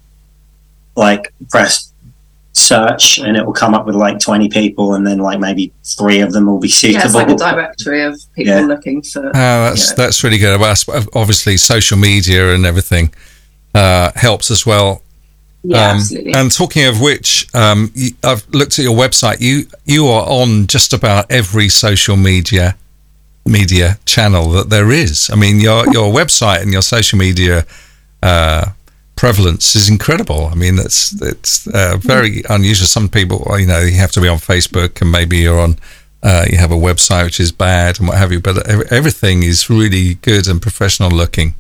like 0.96 1.34
press 1.50 1.94
search 2.54 3.20
and 3.20 3.38
it 3.38 3.46
will 3.46 3.54
come 3.54 3.74
up 3.74 3.86
with 3.86 3.96
like 3.96 4.20
20 4.20 4.50
people 4.50 4.96
and 4.96 5.06
then 5.08 5.20
like 5.20 5.40
maybe 5.40 5.72
three 5.98 6.20
of 6.20 6.32
them 6.34 6.46
will 6.48 6.60
be 6.60 6.68
yeah, 6.68 6.90
it's 6.90 7.14
suitable 7.14 7.20
like 7.20 7.30
a 7.30 7.36
directory 7.36 8.02
of 8.04 8.20
people 8.36 8.54
Yeah. 8.54 8.62
looking 8.62 9.02
for. 9.02 9.28
Oh, 9.28 9.32
that's 9.34 9.90
Yeah. 9.90 9.96
that's 9.96 10.24
really 10.24 10.38
good. 10.40 10.60
Well, 10.60 10.76
obviously, 11.14 11.58
social 11.58 11.98
media 11.98 12.54
and 12.54 12.66
everything 12.66 13.14
uh, 13.74 14.12
helps 14.16 14.50
as 14.52 14.66
well. 14.66 15.04
Yeah, 15.64 15.92
absolutely. 15.96 16.34
And 16.34 16.52
talking 16.52 16.86
of 16.88 17.00
which, 17.02 17.48
um, 17.54 17.92
you, 17.94 18.12
I've 18.24 18.46
looked 18.50 18.80
at 18.80 18.84
your 18.84 18.96
website. 18.96 19.40
You 19.42 19.68
you 19.86 20.08
are 20.08 20.26
on 20.28 20.68
just 20.68 20.92
about 20.94 21.32
every 21.32 21.70
social 21.70 22.18
media 22.18 22.76
media 23.50 23.98
channel 24.06 24.50
that 24.52 24.70
there 24.70 24.92
is. 24.92 25.30
I 25.32 25.36
mean, 25.36 25.60
your 25.60 25.86
your 25.92 26.14
website 26.14 26.62
and 26.62 26.72
your 26.72 26.82
social 26.82 27.20
media 27.20 27.66
uh, 28.22 28.72
prevalence 29.16 29.76
is 29.76 29.90
incredible. 29.90 30.46
I 30.46 30.56
mean, 30.56 30.80
it's 30.80 31.20
it's 31.22 31.68
uh, 31.68 31.98
very 31.98 32.44
unusual. 32.50 32.88
Some 32.88 33.10
people, 33.10 33.46
you 33.60 33.68
know, 33.68 33.80
you 33.80 33.98
have 33.98 34.12
to 34.14 34.22
be 34.22 34.28
on 34.28 34.38
Facebook, 34.38 35.02
and 35.02 35.12
maybe 35.12 35.38
you're 35.38 35.60
on. 35.60 35.78
Uh, 36.22 36.46
you 36.52 36.58
have 36.58 36.72
a 36.72 36.76
website 36.76 37.24
which 37.24 37.40
is 37.40 37.52
bad 37.52 37.98
and 37.98 38.10
what 38.10 38.18
have 38.18 38.30
you, 38.30 38.42
but 38.42 38.68
everything 38.92 39.42
is 39.42 39.70
really 39.70 40.16
good 40.16 40.50
and 40.50 40.62
professional 40.62 41.10
looking. 41.10 41.54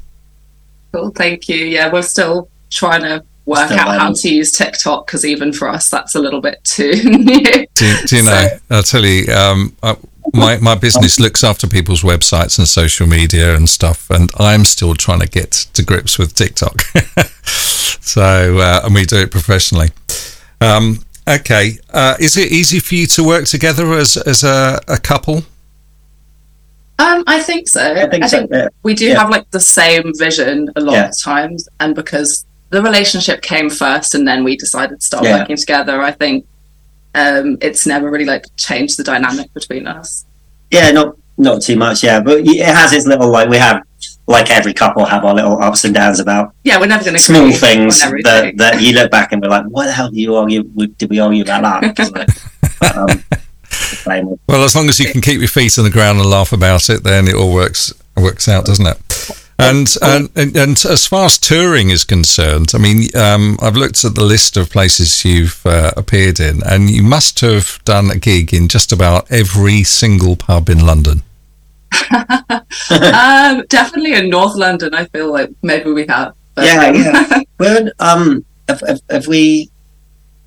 Cool, 0.91 1.11
thank 1.11 1.47
you. 1.47 1.55
Yeah, 1.55 1.89
we're 1.93 2.01
still 2.01 2.49
trying 2.69 3.03
to 3.03 3.23
work 3.49 3.67
Still 3.67 3.79
out 3.79 3.99
how 3.99 4.13
to 4.13 4.29
use 4.33 4.51
TikTok 4.51 5.05
because 5.07 5.25
even 5.25 5.51
for 5.51 5.67
us, 5.67 5.89
that's 5.89 6.15
a 6.15 6.19
little 6.19 6.41
bit 6.41 6.63
too 6.63 6.91
new. 7.03 7.41
Do, 7.75 7.95
do 8.07 8.17
you 8.17 8.23
know? 8.23 8.47
I'll 8.69 8.83
tell 8.83 9.05
you. 9.05 9.31
Um, 9.33 9.75
uh, 9.83 9.95
my 10.33 10.57
my 10.57 10.75
business 10.75 11.19
looks 11.19 11.43
after 11.43 11.65
people's 11.67 12.03
websites 12.03 12.59
and 12.59 12.67
social 12.67 13.07
media 13.07 13.55
and 13.55 13.67
stuff, 13.67 14.09
and 14.11 14.29
I'm 14.37 14.63
still 14.63 14.93
trying 14.93 15.21
to 15.21 15.27
get 15.27 15.51
to 15.73 15.83
grips 15.83 16.19
with 16.19 16.35
TikTok. 16.35 16.81
so, 18.01 18.59
uh, 18.59 18.81
and 18.83 18.93
we 18.93 19.05
do 19.05 19.17
it 19.17 19.31
professionally. 19.31 19.89
Um, 20.61 20.99
okay, 21.27 21.79
uh, 21.91 22.15
is 22.19 22.37
it 22.37 22.51
easy 22.51 22.79
for 22.79 22.93
you 22.95 23.07
to 23.07 23.23
work 23.23 23.45
together 23.45 23.91
as 23.93 24.17
as 24.17 24.43
a, 24.43 24.79
a 24.87 24.97
couple? 24.97 25.43
Um, 26.99 27.23
I 27.27 27.41
think 27.41 27.69
so. 27.69 27.81
I 27.95 28.07
think 28.09 28.25
so. 28.25 28.45
Yeah. 28.51 28.67
we 28.83 28.93
do 28.93 29.07
Yeah. 29.07 29.19
have 29.21 29.29
like 29.29 29.49
the 29.51 29.59
same 29.59 30.11
vision 30.17 30.69
a 30.75 30.81
lot 30.81 30.93
Yeah. 30.93 31.07
of 31.09 31.17
times, 31.23 31.67
and 31.79 31.95
because 31.95 32.45
the 32.69 32.81
relationship 32.81 33.41
came 33.41 33.69
first, 33.69 34.15
and 34.15 34.27
then 34.27 34.43
we 34.43 34.55
decided 34.55 34.99
to 34.99 35.05
start 35.05 35.23
Yeah. 35.23 35.39
working 35.39 35.57
together. 35.57 36.01
I 36.01 36.11
think 36.11 36.45
um, 37.15 37.57
it's 37.61 37.85
never 37.87 38.09
really 38.11 38.25
like 38.25 38.45
changed 38.57 38.97
the 38.97 39.03
dynamic 39.03 39.53
between 39.53 39.87
us. 39.87 40.25
Yeah, 40.71 40.91
not 40.91 41.15
not 41.37 41.61
too 41.61 41.77
much. 41.77 42.03
Yeah, 42.03 42.19
but 42.19 42.39
it 42.45 42.65
has 42.65 42.93
its 42.93 43.07
little 43.07 43.29
like 43.29 43.49
we 43.49 43.57
have 43.57 43.81
like 44.27 44.51
every 44.51 44.73
couple 44.73 45.03
have 45.05 45.25
our 45.25 45.33
little 45.33 45.61
ups 45.61 45.83
and 45.85 45.93
downs 45.95 46.19
about 46.19 46.53
Yeah, 46.63 46.79
we're 46.79 46.85
never 46.85 47.03
going 47.03 47.15
to 47.15 47.19
small 47.21 47.51
things 47.51 47.99
that, 47.99 48.53
that 48.57 48.79
you 48.79 48.93
look 48.93 49.09
back 49.09 49.31
and 49.31 49.41
we're 49.41 49.49
like, 49.49 49.65
what 49.65 49.85
the 49.87 49.91
hell 49.91 50.09
did 50.11 50.19
you 50.19 50.35
argue? 50.35 50.69
with- 50.75 50.95
Did 50.99 51.09
we 51.09 51.17
argue 51.19 51.41
about 51.41 51.81
that 51.81 51.97
like, 54.05 54.15
um, 54.17 54.37
Well, 54.47 54.63
as 54.63 54.75
long 54.75 54.87
as 54.87 54.99
you 54.99 55.11
can 55.11 55.21
keep 55.21 55.39
your 55.39 55.47
feet 55.47 55.79
on 55.79 55.83
the 55.85 55.89
ground 55.89 56.19
and 56.19 56.29
laugh 56.29 56.53
about 56.53 56.91
it, 56.91 57.03
then 57.03 57.27
it 57.27 57.33
all 57.33 57.51
works 57.53 57.91
works 58.15 58.47
out, 58.47 58.65
doesn't 58.65 58.85
it? 58.85 59.48
And 59.59 59.93
and, 60.01 60.29
and, 60.35 60.55
and 60.55 60.85
as 60.85 61.05
far 61.05 61.25
as 61.25 61.37
touring 61.37 61.89
is 61.89 62.05
concerned, 62.05 62.71
I 62.73 62.77
mean, 62.77 63.13
um, 63.15 63.57
I've 63.61 63.75
looked 63.75 64.05
at 64.05 64.15
the 64.15 64.23
list 64.23 64.55
of 64.55 64.69
places 64.69 65.25
you've 65.25 65.65
uh, 65.65 65.91
appeared 65.97 66.39
in, 66.39 66.61
and 66.65 66.89
you 66.89 67.03
must 67.03 67.41
have 67.41 67.79
done 67.83 68.09
a 68.09 68.17
gig 68.17 68.53
in 68.53 68.69
just 68.69 68.93
about 68.93 69.29
every 69.29 69.83
single 69.83 70.37
pub 70.37 70.69
in 70.69 70.85
London. 70.85 71.23
um, 72.11 73.65
definitely 73.67 74.13
in 74.13 74.29
North 74.29 74.55
London. 74.55 74.93
I 74.93 75.05
feel 75.05 75.31
like 75.31 75.49
maybe 75.61 75.91
we 75.91 76.05
have. 76.07 76.35
But, 76.55 76.65
Yeah, 76.65 76.85
um, 76.85 76.95
yeah. 76.95 77.43
Well, 77.59 77.91
um, 77.99 78.45
have, 78.69 78.81
have, 78.87 79.01
have 79.09 79.27
we 79.27 79.69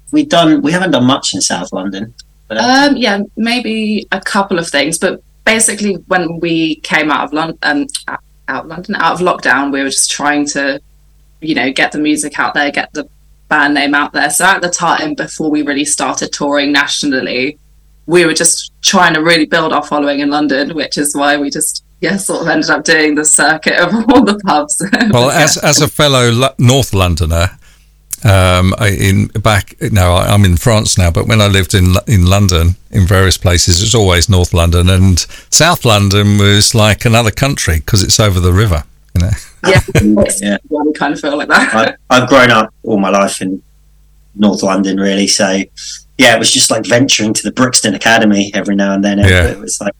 have 0.07 0.13
we 0.13 0.25
done? 0.25 0.63
We 0.63 0.73
haven't 0.73 0.93
done 0.93 1.05
much 1.05 1.35
in 1.35 1.43
South 1.43 1.71
London. 1.73 2.15
But 2.49 2.57
uh, 2.57 2.89
Um, 2.91 2.97
yeah, 2.97 3.21
maybe 3.37 4.09
a 4.11 4.21
couple 4.21 4.59
of 4.59 4.69
things, 4.69 4.99
but 4.99 5.23
basically, 5.45 5.97
when 6.07 6.41
we 6.41 6.77
came 6.77 7.11
out 7.11 7.25
of 7.25 7.33
London, 7.35 7.59
um, 7.63 7.87
out- 8.53 8.65
of 8.65 8.71
London, 8.71 8.95
out 8.97 9.15
of 9.15 9.21
lockdown, 9.21 9.73
we 9.73 9.83
were 9.83 9.89
just 9.91 10.11
trying 10.11 10.47
to, 10.49 10.81
you 11.41 11.55
know, 11.55 11.73
get 11.73 11.93
the 11.93 11.99
music 11.99 12.39
out 12.39 12.55
there, 12.55 12.71
get 12.71 12.93
the 12.93 13.09
band 13.49 13.75
name 13.75 13.95
out 13.95 14.13
there. 14.13 14.31
So 14.31 14.45
at 14.45 14.63
the 14.63 14.71
time, 14.71 15.15
before 15.15 15.51
we 15.51 15.63
really 15.63 15.85
started 15.85 16.33
touring 16.33 16.73
nationally, 16.73 17.59
we 18.07 18.25
were 18.27 18.35
just 18.35 18.73
trying 18.83 19.15
to 19.15 19.23
really 19.23 19.47
build 19.47 19.73
our 19.73 19.85
following 19.85 20.21
in 20.21 20.31
London, 20.31 20.75
which 20.75 20.99
is 20.99 21.15
why 21.15 21.37
we 21.37 21.51
just 21.51 21.85
yeah 22.01 22.17
sort 22.17 22.43
of 22.43 22.49
ended 22.49 22.69
up 22.69 22.83
doing 22.85 23.15
the 23.15 23.25
circuit 23.25 23.79
of 23.79 23.95
all 24.11 24.25
the 24.25 24.39
pubs. 24.45 24.77
Well, 25.11 25.31
as 25.31 25.57
as 25.59 25.81
a 25.81 25.89
fellow 25.89 26.31
Lo- 26.31 26.55
North 26.59 26.93
Londoner, 26.95 27.51
um, 28.25 28.75
in 28.81 29.27
back 29.29 29.75
now 29.93 30.13
I- 30.15 30.29
I'm 30.33 30.45
in 30.45 30.57
France 30.57 30.97
now, 30.99 31.11
but 31.11 31.27
when 31.27 31.41
I 31.41 31.47
lived 31.49 31.75
in 31.75 31.95
in 32.07 32.27
London, 32.27 32.77
in 32.91 33.07
various 33.07 33.37
places, 33.39 33.81
it 33.81 33.85
was 33.85 33.95
always 33.95 34.29
North 34.29 34.53
London, 34.55 34.89
and 34.91 35.19
South 35.51 35.85
London 35.85 36.39
was 36.39 36.75
like 36.75 37.05
another 37.05 37.31
country 37.31 37.77
because 37.77 38.03
it's 38.03 38.21
over 38.21 38.41
the 38.41 38.53
river. 38.53 38.85
You 39.15 39.23
know, 39.23 39.31
yeah, 39.69 39.81
yeah, 40.03 40.25
yeah, 40.41 40.57
we 40.71 40.93
kind 40.95 41.13
of 41.15 41.21
feel 41.21 41.37
like 41.37 41.49
that. 41.49 41.75
I, 41.75 41.95
I've 42.17 42.29
grown 42.29 42.51
up 42.51 42.73
all 42.85 42.99
my 42.99 43.11
life 43.11 43.41
in 43.43 43.63
North 44.35 44.63
London, 44.63 44.99
really. 44.99 45.27
So 45.29 45.63
yeah, 46.19 46.35
it 46.37 46.39
was 46.39 46.51
just 46.51 46.71
like 46.71 46.87
venturing 46.87 47.35
to 47.35 47.43
the 47.43 47.53
Brixton 47.53 47.95
Academy 47.95 48.51
every 48.55 48.77
now 48.77 48.95
and 48.95 49.03
then. 49.05 49.19
It, 49.19 49.29
Yeah. 49.31 49.49
it 49.49 49.59
was 49.59 49.81
like 49.81 49.95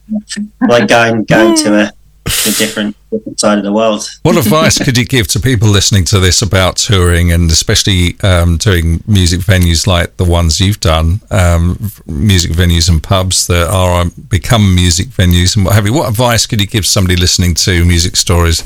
like 0.69 0.89
going 0.89 1.25
going 1.25 1.57
to 1.65 1.75
a, 1.87 1.93
a 2.27 2.51
different 2.53 2.97
different 3.11 3.39
side 3.39 3.59
of 3.59 3.65
the 3.65 3.73
world. 3.73 4.09
what 4.23 4.37
advice 4.37 4.83
could 4.83 4.97
you 4.97 5.05
give 5.05 5.27
to 5.27 5.39
people 5.39 5.69
listening 5.69 6.05
to 6.05 6.19
this 6.19 6.41
about 6.41 6.77
touring 6.77 7.31
and 7.31 7.51
especially 7.51 8.17
um, 8.23 8.57
doing 8.57 9.03
music 9.07 9.41
venues 9.41 9.87
like 9.87 10.17
the 10.17 10.25
ones 10.25 10.61
you've 10.61 10.81
done, 10.81 11.21
um, 11.31 11.79
music 12.07 12.53
venues 12.53 12.89
and 12.89 13.03
pubs 13.03 13.47
that 13.49 13.69
are 13.69 14.03
um, 14.03 14.13
become 14.29 14.75
music 14.75 15.09
venues 15.09 15.57
and 15.57 15.67
what 15.67 15.75
have 15.75 15.87
you? 15.87 15.93
What 15.93 16.09
advice 16.09 16.47
could 16.47 16.61
you 16.61 16.67
give 16.67 16.87
somebody 16.87 17.17
listening 17.17 17.55
to 17.55 17.85
music 17.85 18.17
stories? 18.17 18.63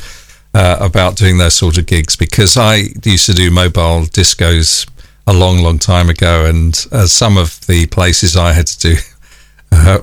uh, 0.56 0.78
about 0.80 1.16
doing 1.16 1.36
those 1.36 1.54
sort 1.54 1.76
of 1.76 1.84
gigs 1.84 2.16
because 2.16 2.56
I 2.56 2.84
used 3.04 3.26
to 3.26 3.34
do 3.34 3.50
mobile 3.50 4.06
discos 4.06 4.88
a 5.26 5.34
long, 5.34 5.58
long 5.58 5.78
time 5.78 6.08
ago, 6.08 6.46
and 6.46 6.86
uh, 6.92 7.06
some 7.06 7.36
of 7.36 7.66
the 7.66 7.86
places 7.86 8.36
I 8.36 8.52
had 8.52 8.66
to 8.68 8.78
do 8.78 8.96
uh, 9.72 9.98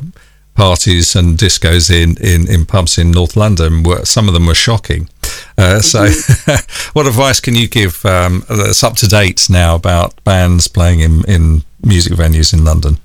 parties 0.55 1.15
and 1.15 1.37
discos 1.37 1.89
in, 1.89 2.15
in, 2.17 2.47
in 2.49 2.65
pubs 2.65 2.97
in 2.97 3.11
North 3.11 3.35
London 3.35 3.83
were 3.83 4.05
some 4.05 4.27
of 4.27 4.33
them 4.33 4.45
were 4.45 4.55
shocking. 4.55 5.09
Uh, 5.57 5.79
so, 5.79 6.05
what 6.93 7.07
advice 7.07 7.39
can 7.39 7.55
you 7.55 7.67
give 7.67 8.05
um, 8.05 8.43
that's 8.49 8.83
up 8.83 8.95
to 8.97 9.07
date 9.07 9.47
now 9.49 9.75
about 9.75 10.21
bands 10.23 10.67
playing 10.67 10.99
in, 10.99 11.23
in 11.25 11.63
music 11.83 12.13
venues 12.13 12.53
in 12.53 12.63
London? 12.63 12.97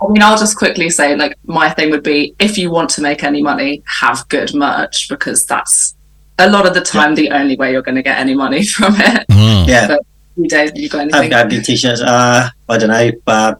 I 0.00 0.08
mean, 0.08 0.22
I'll 0.22 0.36
just 0.38 0.56
quickly 0.58 0.90
say, 0.90 1.16
like, 1.16 1.34
my 1.46 1.70
thing 1.70 1.90
would 1.90 2.02
be 2.02 2.34
if 2.38 2.58
you 2.58 2.70
want 2.70 2.90
to 2.90 3.00
make 3.00 3.24
any 3.24 3.42
money, 3.42 3.82
have 4.00 4.28
good 4.28 4.54
merch 4.54 5.08
because 5.08 5.46
that's 5.46 5.94
a 6.38 6.50
lot 6.50 6.66
of 6.66 6.74
the 6.74 6.82
time 6.82 7.14
the 7.14 7.30
only 7.30 7.56
way 7.56 7.72
you're 7.72 7.82
going 7.82 7.94
to 7.94 8.02
get 8.02 8.18
any 8.18 8.34
money 8.34 8.64
from 8.76 8.94
it. 8.96 9.26
Mm. 9.28 9.66
Yeah, 9.66 9.96
You 10.36 10.48
don't, 10.48 10.76
you 10.76 10.88
got 10.90 10.98
have, 11.10 11.14
anything? 11.14 11.32
have 11.32 11.48
good 11.50 11.64
t-shirts. 11.64 12.02
Uh, 12.02 12.48
I 12.68 12.78
don't 12.78 12.90
know. 12.90 13.10
Uh, 13.26 13.54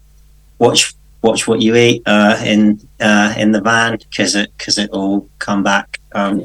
watch 0.59 0.95
watch 1.27 1.47
what 1.49 1.61
you 1.61 1.75
eat 1.77 2.03
uh, 2.07 2.41
in 2.45 2.81
uh, 3.01 3.35
in 3.37 3.53
the 3.53 3.61
van 3.61 3.99
because 3.99 4.35
it 4.35 4.51
because 4.57 4.79
it 4.79 4.91
will 4.93 5.29
come 5.39 5.63
back. 5.63 6.01
Um, 6.13 6.45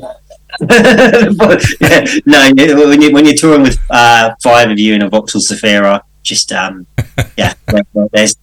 but, 0.59 1.63
yeah, 1.79 2.03
no, 2.25 2.51
when 2.89 3.01
you 3.01 3.11
when 3.13 3.25
you're 3.25 3.35
touring 3.35 3.63
with 3.63 3.79
uh, 3.89 4.35
five 4.43 4.69
of 4.69 4.77
you 4.77 4.93
in 4.95 5.01
a 5.01 5.09
Vauxhall 5.09 5.41
Zafira, 5.41 6.01
just 6.23 6.51
um, 6.51 6.85
yeah, 7.37 7.53
there's 8.11 8.35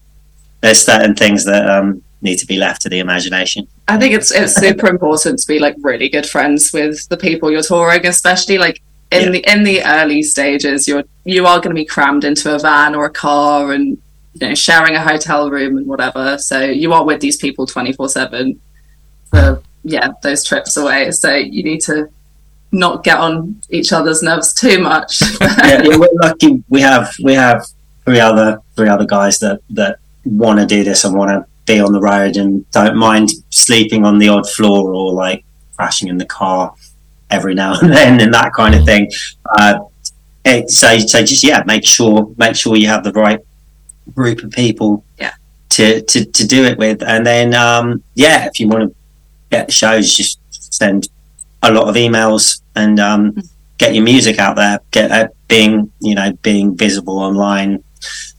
there's 0.62 0.84
certain 0.84 1.14
things 1.14 1.44
that 1.44 1.68
um, 1.68 2.02
need 2.22 2.38
to 2.38 2.46
be 2.46 2.56
left 2.56 2.82
to 2.82 2.88
the 2.88 2.98
imagination. 2.98 3.66
I 3.88 3.98
think 3.98 4.14
it's 4.14 4.30
it's 4.30 4.54
super 4.54 4.88
important 4.88 5.38
to 5.38 5.46
be 5.46 5.58
like 5.58 5.76
really 5.80 6.08
good 6.08 6.26
friends 6.26 6.72
with 6.72 7.06
the 7.08 7.16
people 7.16 7.50
you're 7.50 7.62
touring, 7.62 8.06
especially 8.06 8.58
like 8.58 8.80
in 9.10 9.24
Yeah. 9.24 9.30
the 9.30 9.52
in 9.52 9.62
the 9.64 9.84
early 9.84 10.22
stages. 10.22 10.88
You're 10.88 11.04
you 11.24 11.46
are 11.46 11.58
going 11.60 11.74
to 11.76 11.82
be 11.82 11.84
crammed 11.84 12.24
into 12.24 12.54
a 12.54 12.58
van 12.58 12.94
or 12.94 13.04
a 13.04 13.10
car, 13.10 13.72
and 13.72 13.98
you 14.40 14.48
know 14.48 14.54
sharing 14.54 14.94
a 14.94 15.02
hotel 15.02 15.50
room 15.50 15.76
and 15.76 15.86
whatever. 15.86 16.38
So 16.38 16.64
you 16.64 16.92
are 16.92 17.04
with 17.04 17.20
these 17.20 17.36
people 17.36 17.66
twenty 17.66 17.92
four 17.92 18.08
seven 18.08 18.60
for 19.30 19.62
yeah 19.84 20.12
those 20.22 20.44
trips 20.44 20.76
away. 20.76 21.10
So 21.10 21.34
you 21.34 21.62
need 21.62 21.80
to 21.82 22.08
not 22.70 23.02
get 23.02 23.18
on 23.18 23.60
each 23.70 23.92
other's 23.92 24.22
nerves 24.22 24.52
too 24.52 24.80
much. 24.80 25.22
yeah, 25.40 25.82
we're 25.84 26.08
lucky. 26.22 26.62
We 26.68 26.80
have 26.80 27.12
we 27.22 27.34
have 27.34 27.66
three 28.04 28.20
other 28.20 28.60
three 28.76 28.88
other 28.88 29.06
guys 29.06 29.38
that 29.40 29.60
that 29.70 29.98
want 30.24 30.60
to 30.60 30.66
do 30.66 30.84
this 30.84 31.04
and 31.04 31.14
want 31.14 31.30
to 31.30 31.44
be 31.72 31.80
on 31.80 31.92
the 31.92 32.00
road 32.00 32.36
and 32.36 32.68
don't 32.70 32.96
mind 32.96 33.30
sleeping 33.50 34.04
on 34.04 34.18
the 34.18 34.28
odd 34.28 34.48
floor 34.48 34.92
or 34.92 35.12
like 35.12 35.44
crashing 35.76 36.08
in 36.08 36.18
the 36.18 36.26
car 36.26 36.74
every 37.30 37.54
now 37.54 37.78
and 37.80 37.92
then 37.92 38.20
and 38.20 38.34
that 38.34 38.52
kind 38.52 38.74
of 38.74 38.84
thing. 38.84 39.10
Uh, 39.50 39.78
so 40.66 40.98
so 40.98 41.22
just 41.22 41.44
yeah, 41.44 41.62
make 41.66 41.86
sure 41.86 42.32
make 42.36 42.56
sure 42.56 42.76
you 42.76 42.88
have 42.88 43.04
the 43.04 43.12
right 43.12 43.40
group 44.14 44.42
of 44.42 44.50
people 44.50 45.04
Yeah. 45.18 45.32
to 45.70 46.00
to 46.02 46.24
to 46.24 46.46
do 46.46 46.64
it 46.64 46.78
with, 46.78 47.02
and 47.02 47.26
then 47.26 47.54
um, 47.54 48.02
yeah, 48.14 48.46
if 48.46 48.58
you 48.60 48.68
want 48.68 48.90
to 48.90 48.94
get 49.50 49.72
shows, 49.72 50.14
just 50.14 50.38
send 50.50 51.08
a 51.62 51.72
lot 51.72 51.88
of 51.88 51.94
emails 51.96 52.60
and 52.76 53.00
um, 53.00 53.36
get 53.78 53.94
your 53.94 54.04
music 54.04 54.38
out 54.38 54.56
there. 54.56 54.78
Get 54.90 55.10
uh, 55.10 55.28
being 55.48 55.90
you 56.00 56.14
know 56.14 56.32
being 56.42 56.76
visible 56.76 57.18
online 57.18 57.82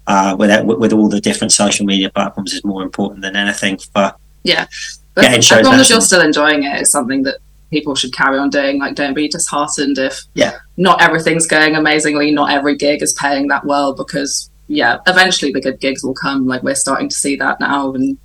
uh, 0.08 0.36
with 0.38 0.66
with 0.66 0.94
all 0.94 1.10
the 1.10 1.22
different 1.22 1.52
social 1.52 1.86
media 1.86 2.10
platforms 2.10 2.54
is 2.54 2.64
more 2.64 2.84
important 2.84 3.22
than 3.22 3.36
anything. 3.36 3.78
For 3.94 4.14
yeah, 4.44 4.68
but 5.16 5.22
Getting 5.24 5.40
as 5.40 5.46
shows 5.46 5.66
long 5.66 5.76
as 5.80 5.90
you're 5.90 6.02
still 6.02 6.22
enjoying 6.22 6.64
it, 6.64 6.82
it's 6.82 6.92
something 6.92 7.24
that 7.24 7.38
people 7.72 7.94
should 7.94 8.12
carry 8.14 8.40
on 8.40 8.50
doing. 8.50 8.80
Like, 8.80 8.96
don't 8.96 9.14
be 9.14 9.28
disheartened 9.28 10.00
if 10.00 10.24
Yeah. 10.34 10.54
not 10.78 11.02
everything's 11.04 11.46
going 11.46 11.76
amazingly, 11.76 12.32
not 12.32 12.52
every 12.52 12.76
gig 12.76 13.04
is 13.04 13.14
paying 13.14 13.48
that 13.50 13.64
well, 13.66 13.94
because 13.94 14.49
yeah, 14.70 15.00
eventually 15.08 15.52
the 15.52 15.60
good 15.60 15.80
gigs 15.80 16.04
will 16.04 16.14
come. 16.14 16.48
Like 16.48 16.62
we're 16.62 16.76
starting 16.76 17.10
to 17.10 17.16
see 17.16 17.36
that 17.38 17.60
now, 17.60 17.92
and 17.94 18.18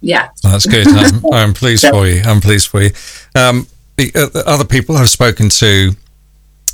yeah, 0.00 0.28
That's 0.42 0.64
good. 0.64 0.86
I'm, 0.90 1.32
I'm 1.32 1.52
pleased 1.52 1.86
for 1.86 2.06
you. 2.06 2.22
I'm 2.24 2.40
pleased 2.40 2.68
for 2.68 2.82
you. 2.82 2.90
Um, 3.34 3.66
the, 3.96 4.12
uh, 4.14 4.48
other 4.48 4.64
people 4.64 4.96
I've 4.96 5.10
spoken 5.10 5.48
to 5.48 5.92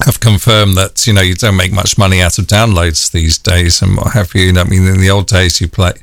have 0.04 0.20
confirmed 0.20 0.76
that 0.76 1.06
you 1.06 1.14
know 1.14 1.22
you 1.22 1.34
don't 1.34 1.56
make 1.56 1.72
much 1.72 1.96
money 1.96 2.20
out 2.20 2.38
of 2.38 2.46
downloads 2.46 3.10
these 3.10 3.38
days 3.38 3.80
and 3.80 3.96
what 3.96 4.12
have 4.12 4.34
you. 4.34 4.50
I 4.58 4.64
mean, 4.64 4.86
in 4.86 5.00
the 5.00 5.10
old 5.10 5.26
days, 5.26 5.58
you 5.60 5.68
play, 5.68 5.94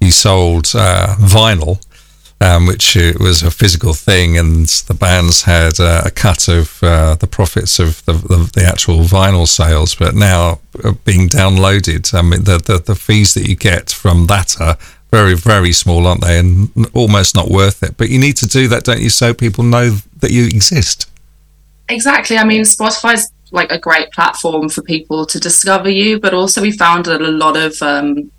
you 0.00 0.10
sold 0.10 0.72
uh, 0.74 1.16
vinyl, 1.18 1.84
um, 2.44 2.66
which 2.66 2.94
was 3.18 3.42
a 3.42 3.50
physical 3.50 3.94
thing, 3.94 4.36
and 4.36 4.66
the 4.86 4.94
bands 4.94 5.42
had 5.42 5.80
uh, 5.80 6.02
a 6.04 6.10
cut 6.10 6.46
of 6.48 6.82
uh, 6.82 7.14
the 7.14 7.26
profits 7.26 7.78
of 7.78 8.04
the, 8.04 8.12
the, 8.12 8.50
the 8.52 8.64
actual 8.64 8.98
vinyl 8.98 9.48
sales. 9.48 9.94
But 9.94 10.14
now, 10.14 10.60
uh, 10.84 10.92
being 11.04 11.28
downloaded, 11.28 12.12
I 12.12 12.20
mean, 12.22 12.44
the, 12.44 12.58
the 12.58 12.78
the 12.78 12.94
fees 12.94 13.32
that 13.34 13.48
you 13.48 13.56
get 13.56 13.90
from 13.90 14.26
that 14.26 14.60
are 14.60 14.76
very 15.10 15.34
very 15.34 15.72
small, 15.72 16.06
aren't 16.06 16.20
they? 16.20 16.38
And 16.38 16.70
almost 16.92 17.34
not 17.34 17.48
worth 17.48 17.82
it. 17.82 17.96
But 17.96 18.10
you 18.10 18.18
need 18.18 18.36
to 18.38 18.46
do 18.46 18.68
that, 18.68 18.84
don't 18.84 19.00
you? 19.00 19.10
So 19.10 19.32
people 19.32 19.64
know 19.64 19.90
that 20.20 20.30
you 20.30 20.44
exist. 20.44 21.08
Exactly. 21.88 22.36
I 22.36 22.44
mean, 22.44 22.62
Spotify's 22.62 23.30
like 23.52 23.70
a 23.70 23.78
great 23.78 24.10
platform 24.12 24.68
for 24.68 24.82
people 24.82 25.24
to 25.26 25.38
discover 25.38 25.88
you, 25.88 26.20
but 26.20 26.34
also 26.34 26.60
we 26.60 26.72
found 26.72 27.06
that 27.06 27.22
a 27.22 27.30
lot 27.30 27.56
of 27.56 27.80
um, 27.80 28.30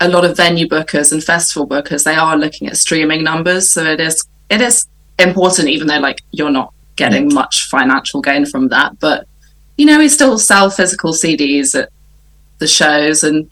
a 0.00 0.08
lot 0.08 0.24
of 0.24 0.36
venue 0.36 0.66
bookers 0.66 1.12
and 1.12 1.22
festival 1.22 1.68
bookers 1.68 2.04
they 2.04 2.14
are 2.14 2.36
looking 2.36 2.68
at 2.68 2.76
streaming 2.76 3.22
numbers. 3.22 3.70
So 3.70 3.84
it 3.84 4.00
is 4.00 4.26
it 4.48 4.60
is 4.60 4.86
important, 5.18 5.68
even 5.68 5.86
though 5.86 5.98
like 5.98 6.22
you're 6.32 6.50
not 6.50 6.72
getting 6.96 7.32
much 7.32 7.68
financial 7.68 8.20
gain 8.20 8.46
from 8.46 8.68
that. 8.68 8.98
But 8.98 9.26
you 9.76 9.86
know, 9.86 9.98
we 9.98 10.08
still 10.08 10.38
sell 10.38 10.70
physical 10.70 11.12
CDs 11.12 11.78
at 11.80 11.90
the 12.58 12.66
shows, 12.66 13.24
and 13.24 13.48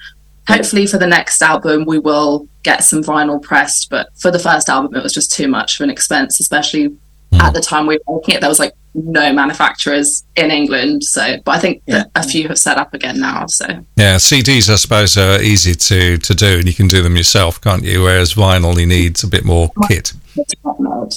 hopefully 0.46 0.86
for 0.86 0.98
the 0.98 1.06
next 1.06 1.42
album 1.42 1.84
we 1.84 1.98
will 1.98 2.48
get 2.62 2.84
some 2.84 3.02
vinyl 3.02 3.42
pressed. 3.42 3.90
But 3.90 4.08
for 4.16 4.30
the 4.30 4.38
first 4.38 4.68
album, 4.68 4.94
it 4.94 5.02
was 5.02 5.14
just 5.14 5.32
too 5.32 5.48
much 5.48 5.78
of 5.78 5.84
an 5.84 5.90
expense, 5.90 6.40
especially 6.40 6.96
at 7.32 7.54
the 7.54 7.60
time 7.60 7.86
we 7.86 7.98
were 8.06 8.16
making 8.16 8.36
it. 8.36 8.40
There 8.40 8.48
was 8.48 8.58
like 8.58 8.74
no 8.94 9.32
manufacturers 9.32 10.24
in 10.36 10.50
England. 10.50 11.04
So, 11.04 11.38
but 11.44 11.56
I 11.56 11.58
think 11.58 11.84
that 11.86 12.10
a 12.14 12.22
few 12.22 12.48
have 12.48 12.58
set 12.58 12.78
up 12.78 12.94
again 12.94 13.20
now. 13.20 13.46
So, 13.46 13.66
Yeah, 13.96 14.16
CDs 14.16 14.70
I 14.70 14.76
suppose 14.76 15.16
are 15.16 15.40
easy 15.40 15.74
to, 15.74 16.18
to 16.18 16.34
do, 16.34 16.58
and 16.58 16.66
you 16.66 16.74
can 16.74 16.88
do 16.88 17.02
them 17.02 17.16
yourself, 17.16 17.60
can't 17.60 17.84
you? 17.84 18.02
Whereas 18.02 18.34
vinyl, 18.34 18.78
you 18.78 18.86
need 18.86 19.22
a 19.22 19.26
bit 19.26 19.44
more 19.44 19.70
kit. 19.88 20.12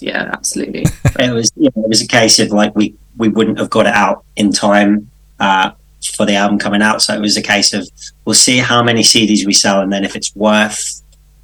yeah, 0.02 0.30
absolutely. 0.34 0.86
it 1.20 1.34
was 1.34 1.52
you 1.56 1.70
know, 1.76 1.84
it 1.84 1.90
was 1.90 2.02
a 2.02 2.08
case 2.08 2.40
of 2.40 2.50
like 2.50 2.76
we 2.76 2.96
we 3.18 3.30
wouldn't 3.30 3.60
have 3.60 3.70
got 3.70 3.86
it 3.86 3.94
out 3.94 4.26
in 4.36 4.52
time 4.52 5.10
uh, 5.40 5.72
for 6.16 6.26
the 6.26 6.36
album 6.36 6.60
coming 6.60 6.82
out, 6.82 7.02
so 7.02 7.14
it 7.14 7.22
was 7.22 7.38
a 7.38 7.42
case 7.42 7.74
of 7.74 7.88
we'll 8.26 8.34
see 8.34 8.58
how 8.58 8.84
many 8.84 9.02
CDs 9.02 9.46
we 9.46 9.54
sell, 9.54 9.82
and 9.82 9.92
then 9.92 10.04
if 10.04 10.16
it's 10.16 10.36
worth 10.36 11.02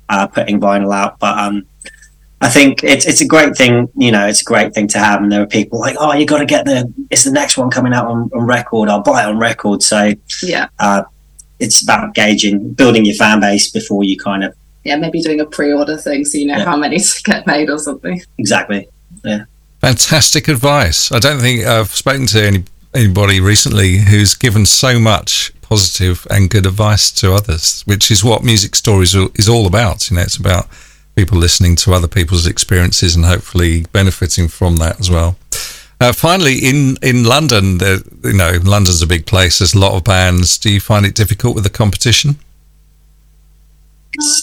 uh, 0.09 0.27
putting 0.27 0.59
vinyl 0.59 0.93
out. 0.93 1.19
But 1.19 1.37
um, 1.37 1.65
I 2.39 2.49
think 2.49 2.83
it's 2.83 3.05
it's 3.07 3.21
a 3.21 3.25
great 3.27 3.55
thing, 3.57 3.89
you 3.95 4.11
know, 4.11 4.27
it's 4.27 4.41
a 4.41 4.45
great 4.45 4.73
thing 4.73 4.87
to 4.89 4.99
have, 4.99 5.21
and 5.23 5.31
there 5.31 5.41
are 5.41 5.47
people 5.47 5.79
like, 5.79 5.95
oh, 5.99 6.13
you 6.13 6.25
got 6.25 6.37
to 6.39 6.45
get 6.45 6.65
the 6.65 6.91
it's 7.09 7.23
the 7.23 7.31
next 7.31 7.57
one 7.57 7.69
coming 7.71 7.93
out 7.93 8.05
on, 8.05 8.29
on 8.33 8.43
record. 8.45 8.89
I'll 8.89 9.01
buy 9.01 9.23
it 9.23 9.27
on 9.27 9.39
record. 9.39 9.81
So 9.81 10.13
Yeah, 10.43 10.67
uh, 10.79 11.03
it's 11.59 11.81
about 11.81 12.13
gauging, 12.13 12.73
building 12.73 13.05
your 13.05 13.15
fan 13.15 13.39
base 13.39 13.71
before 13.71 14.03
you 14.03 14.17
kind 14.17 14.43
of 14.43 14.53
yeah, 14.83 14.95
maybe 14.97 15.19
doing 15.21 15.39
a 15.41 15.45
pre-order 15.45 15.97
thing 15.97 16.23
so 16.23 16.37
you 16.37 16.45
know 16.45 16.57
Yeah. 16.57 16.65
how 16.65 16.77
many 16.77 16.99
to 16.99 17.23
get 17.23 17.47
made 17.47 17.69
or 17.71 17.79
something. 17.79 18.21
exactly. 18.37 18.87
Yeah. 19.25 19.45
Fantastic 19.81 20.47
advice. 20.47 21.11
I 21.11 21.19
don't 21.19 21.39
think 21.39 21.65
I've 21.65 21.89
spoken 21.93 22.25
to 22.27 22.45
any, 22.45 22.63
anybody 22.93 23.39
recently 23.39 23.97
who's 23.97 24.33
given 24.35 24.65
so 24.65 24.99
much 24.99 25.51
positive 25.61 26.25
and 26.29 26.49
good 26.49 26.65
advice 26.65 27.11
to 27.11 27.33
others, 27.33 27.81
which 27.85 28.09
is 28.11 28.23
what 28.23 28.43
music 28.43 28.75
stories 28.75 29.13
is 29.15 29.49
all 29.49 29.65
about. 29.67 30.09
You 30.09 30.17
know, 30.17 30.23
it's 30.23 30.37
about 30.37 30.67
people 31.17 31.37
listening 31.39 31.75
to 31.75 31.93
other 31.93 32.07
people's 32.07 32.45
experiences 32.45 33.15
and 33.15 33.25
hopefully 33.25 33.85
benefiting 33.91 34.47
from 34.47 34.77
that 34.77 34.99
as 34.99 35.09
well. 35.09 35.35
Uh, 35.99 36.13
finally, 36.13 36.59
in 36.59 36.95
in 37.01 37.23
London, 37.23 37.79
there, 37.79 37.97
you 38.23 38.33
know, 38.33 38.59
London's 38.63 39.01
a 39.01 39.07
big 39.07 39.25
place. 39.25 39.57
There's 39.57 39.73
a 39.73 39.79
lot 39.79 39.93
of 39.93 40.03
bands. 40.03 40.59
Do 40.59 40.69
you 40.69 40.79
find 40.79 41.07
it 41.07 41.15
difficult 41.15 41.55
with 41.55 41.63
the 41.63 41.71
competition? 41.71 42.37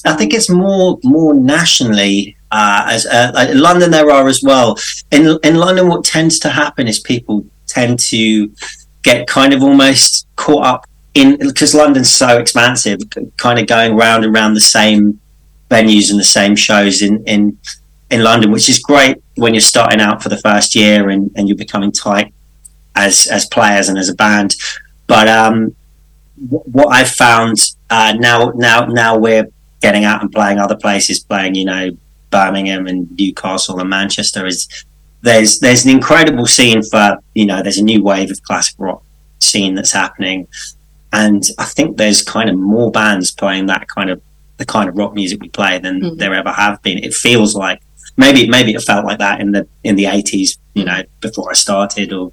I 0.05 0.15
think 0.15 0.35
it's 0.35 0.51
more 0.51 0.99
more 1.05 1.33
nationally 1.33 2.37
uh, 2.51 2.87
as 2.89 3.07
uh, 3.07 3.53
London 3.55 3.93
there 3.93 4.11
are 4.11 4.27
as 4.27 4.43
well. 4.43 4.77
In 5.13 5.39
in 5.45 5.55
London, 5.55 5.87
what 5.87 6.03
tends 6.03 6.41
to 6.41 6.49
happen 6.49 6.89
is 6.89 6.99
people 6.99 7.47
tend 7.69 8.01
to 8.01 8.53
get 9.05 9.29
kind 9.29 9.55
of 9.55 9.63
almost 9.63 10.27
caught 10.35 10.65
up 10.67 10.87
in 11.15 11.39
because 11.39 11.73
London's 11.73 12.11
so 12.11 12.37
expansive, 12.39 12.99
kind 13.37 13.61
of 13.61 13.69
going 13.69 13.95
round 13.95 14.25
and 14.25 14.35
round 14.35 14.57
the 14.57 14.61
same 14.79 15.21
venues 15.71 16.11
and 16.11 16.19
the 16.19 16.25
same 16.25 16.57
shows 16.57 17.03
in 17.03 17.25
in 17.25 17.59
in 18.11 18.23
London, 18.23 18.53
which 18.53 18.69
is 18.69 18.79
great 18.79 19.17
when 19.37 19.55
you're 19.55 19.61
starting 19.61 20.01
out 20.01 20.23
for 20.23 20.29
the 20.29 20.39
first 20.39 20.75
year 20.75 21.09
and, 21.09 21.31
and 21.37 21.49
you're 21.49 21.57
becoming 21.57 21.93
tight 21.93 22.33
as 22.95 23.27
as 23.27 23.47
players 23.47 23.89
and 23.89 23.99
as 23.99 24.09
a 24.09 24.15
band. 24.15 24.55
But 25.07 25.29
um, 25.29 25.75
wh- 26.37 26.67
what 26.69 26.89
I've 26.95 27.11
found 27.11 27.57
uh, 27.91 28.15
now 28.19 28.53
now 28.55 28.87
now 28.87 29.17
we're 29.17 29.49
getting 29.81 30.05
out 30.05 30.23
and 30.23 30.31
playing 30.33 30.59
other 30.59 30.77
places, 30.77 31.21
playing 31.21 31.55
you 31.55 31.65
know 31.65 31.91
Birmingham 32.31 32.87
and 32.87 33.11
Newcastle 33.19 33.81
and 33.81 33.91
Manchester 33.91 34.47
is 34.47 34.69
there's 35.23 35.59
there's 35.61 35.85
an 35.85 35.91
incredible 35.91 36.47
scene 36.47 36.83
for 36.83 37.19
you 37.35 37.47
know 37.47 37.63
there's 37.63 37.79
a 37.79 37.85
new 37.85 38.03
wave 38.03 38.31
of 38.31 38.43
classic 38.43 38.77
rock 38.79 39.03
scene 39.41 39.75
that's 39.75 39.93
happening, 39.93 40.47
and 41.13 41.43
I 41.59 41.65
think 41.65 41.97
there's 41.97 42.23
kind 42.23 42.49
of 42.51 42.57
more 42.57 42.91
bands 42.91 43.31
playing 43.31 43.67
that 43.67 43.89
kind 43.89 44.11
of 44.11 44.21
the 44.57 44.65
kind 44.65 44.89
of 44.89 44.97
rock 44.97 45.15
music 45.15 45.41
we 45.43 45.49
play 45.49 45.79
than 45.79 46.01
Mhm. 46.01 46.19
there 46.19 46.35
ever 46.35 46.51
have 46.53 46.81
been. 46.83 46.99
It 46.99 47.15
feels 47.15 47.55
like 47.55 47.81
maybe 48.17 48.47
maybe 48.47 48.73
it 48.75 48.83
felt 48.83 49.05
like 49.05 49.19
that 49.19 49.41
in 49.41 49.53
the 49.53 49.67
in 49.83 49.97
the 49.97 50.07
eighties, 50.07 50.59
you 50.75 50.85
know, 50.85 51.03
before 51.21 51.51
I 51.51 51.55
started 51.55 52.13
or 52.13 52.33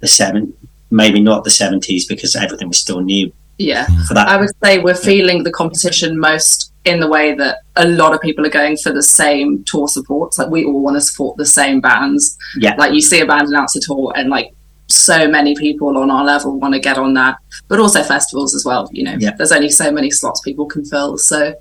the 0.00 0.06
seven 0.06 0.52
maybe 0.90 1.20
not 1.20 1.44
the 1.44 1.50
seventies 1.50 2.06
because 2.06 2.34
everything 2.34 2.68
was 2.68 2.78
still 2.78 3.00
new 3.00 3.30
Yeah, 3.58 3.84
for 4.06 4.14
that. 4.14 4.26
I 4.28 4.36
would 4.38 4.48
say 4.64 4.78
we're 4.78 4.94
feeling 4.94 5.42
the 5.42 5.50
competition 5.50 6.18
most 6.18 6.72
in 6.86 7.00
the 7.00 7.08
way 7.08 7.34
that 7.34 7.58
a 7.76 7.86
lot 7.86 8.14
of 8.14 8.20
people 8.22 8.46
are 8.46 8.50
going 8.60 8.76
for 8.78 8.90
the 8.92 9.02
same 9.02 9.62
tour 9.66 9.86
supports. 9.88 10.38
Like 10.38 10.48
we 10.48 10.64
all 10.64 10.80
want 10.80 10.96
to 10.96 11.00
support 11.02 11.36
the 11.36 11.44
same 11.44 11.80
bands. 11.82 12.38
Yeah. 12.58 12.74
Like 12.78 12.94
you 12.94 13.02
see 13.02 13.20
a 13.20 13.26
band 13.26 13.48
announce 13.48 13.76
a 13.76 13.80
tour 13.80 14.12
and 14.16 14.30
like 14.30 14.48
so 14.88 15.28
many 15.28 15.54
people 15.54 15.96
on 15.98 16.10
our 16.10 16.24
level 16.24 16.58
want 16.58 16.74
to 16.74 16.80
get 16.80 16.98
on 16.98 17.14
that. 17.14 17.38
But 17.68 17.80
also 17.80 18.02
festivals 18.02 18.54
as 18.54 18.64
well, 18.64 18.88
you 18.92 19.04
know. 19.04 19.16
Yeah. 19.18 19.34
There's 19.36 19.52
only 19.52 19.70
so 19.70 19.90
many 19.92 20.10
slots 20.10 20.40
people 20.40 20.66
can 20.66 20.84
fill. 20.84 21.18
So 21.18 21.54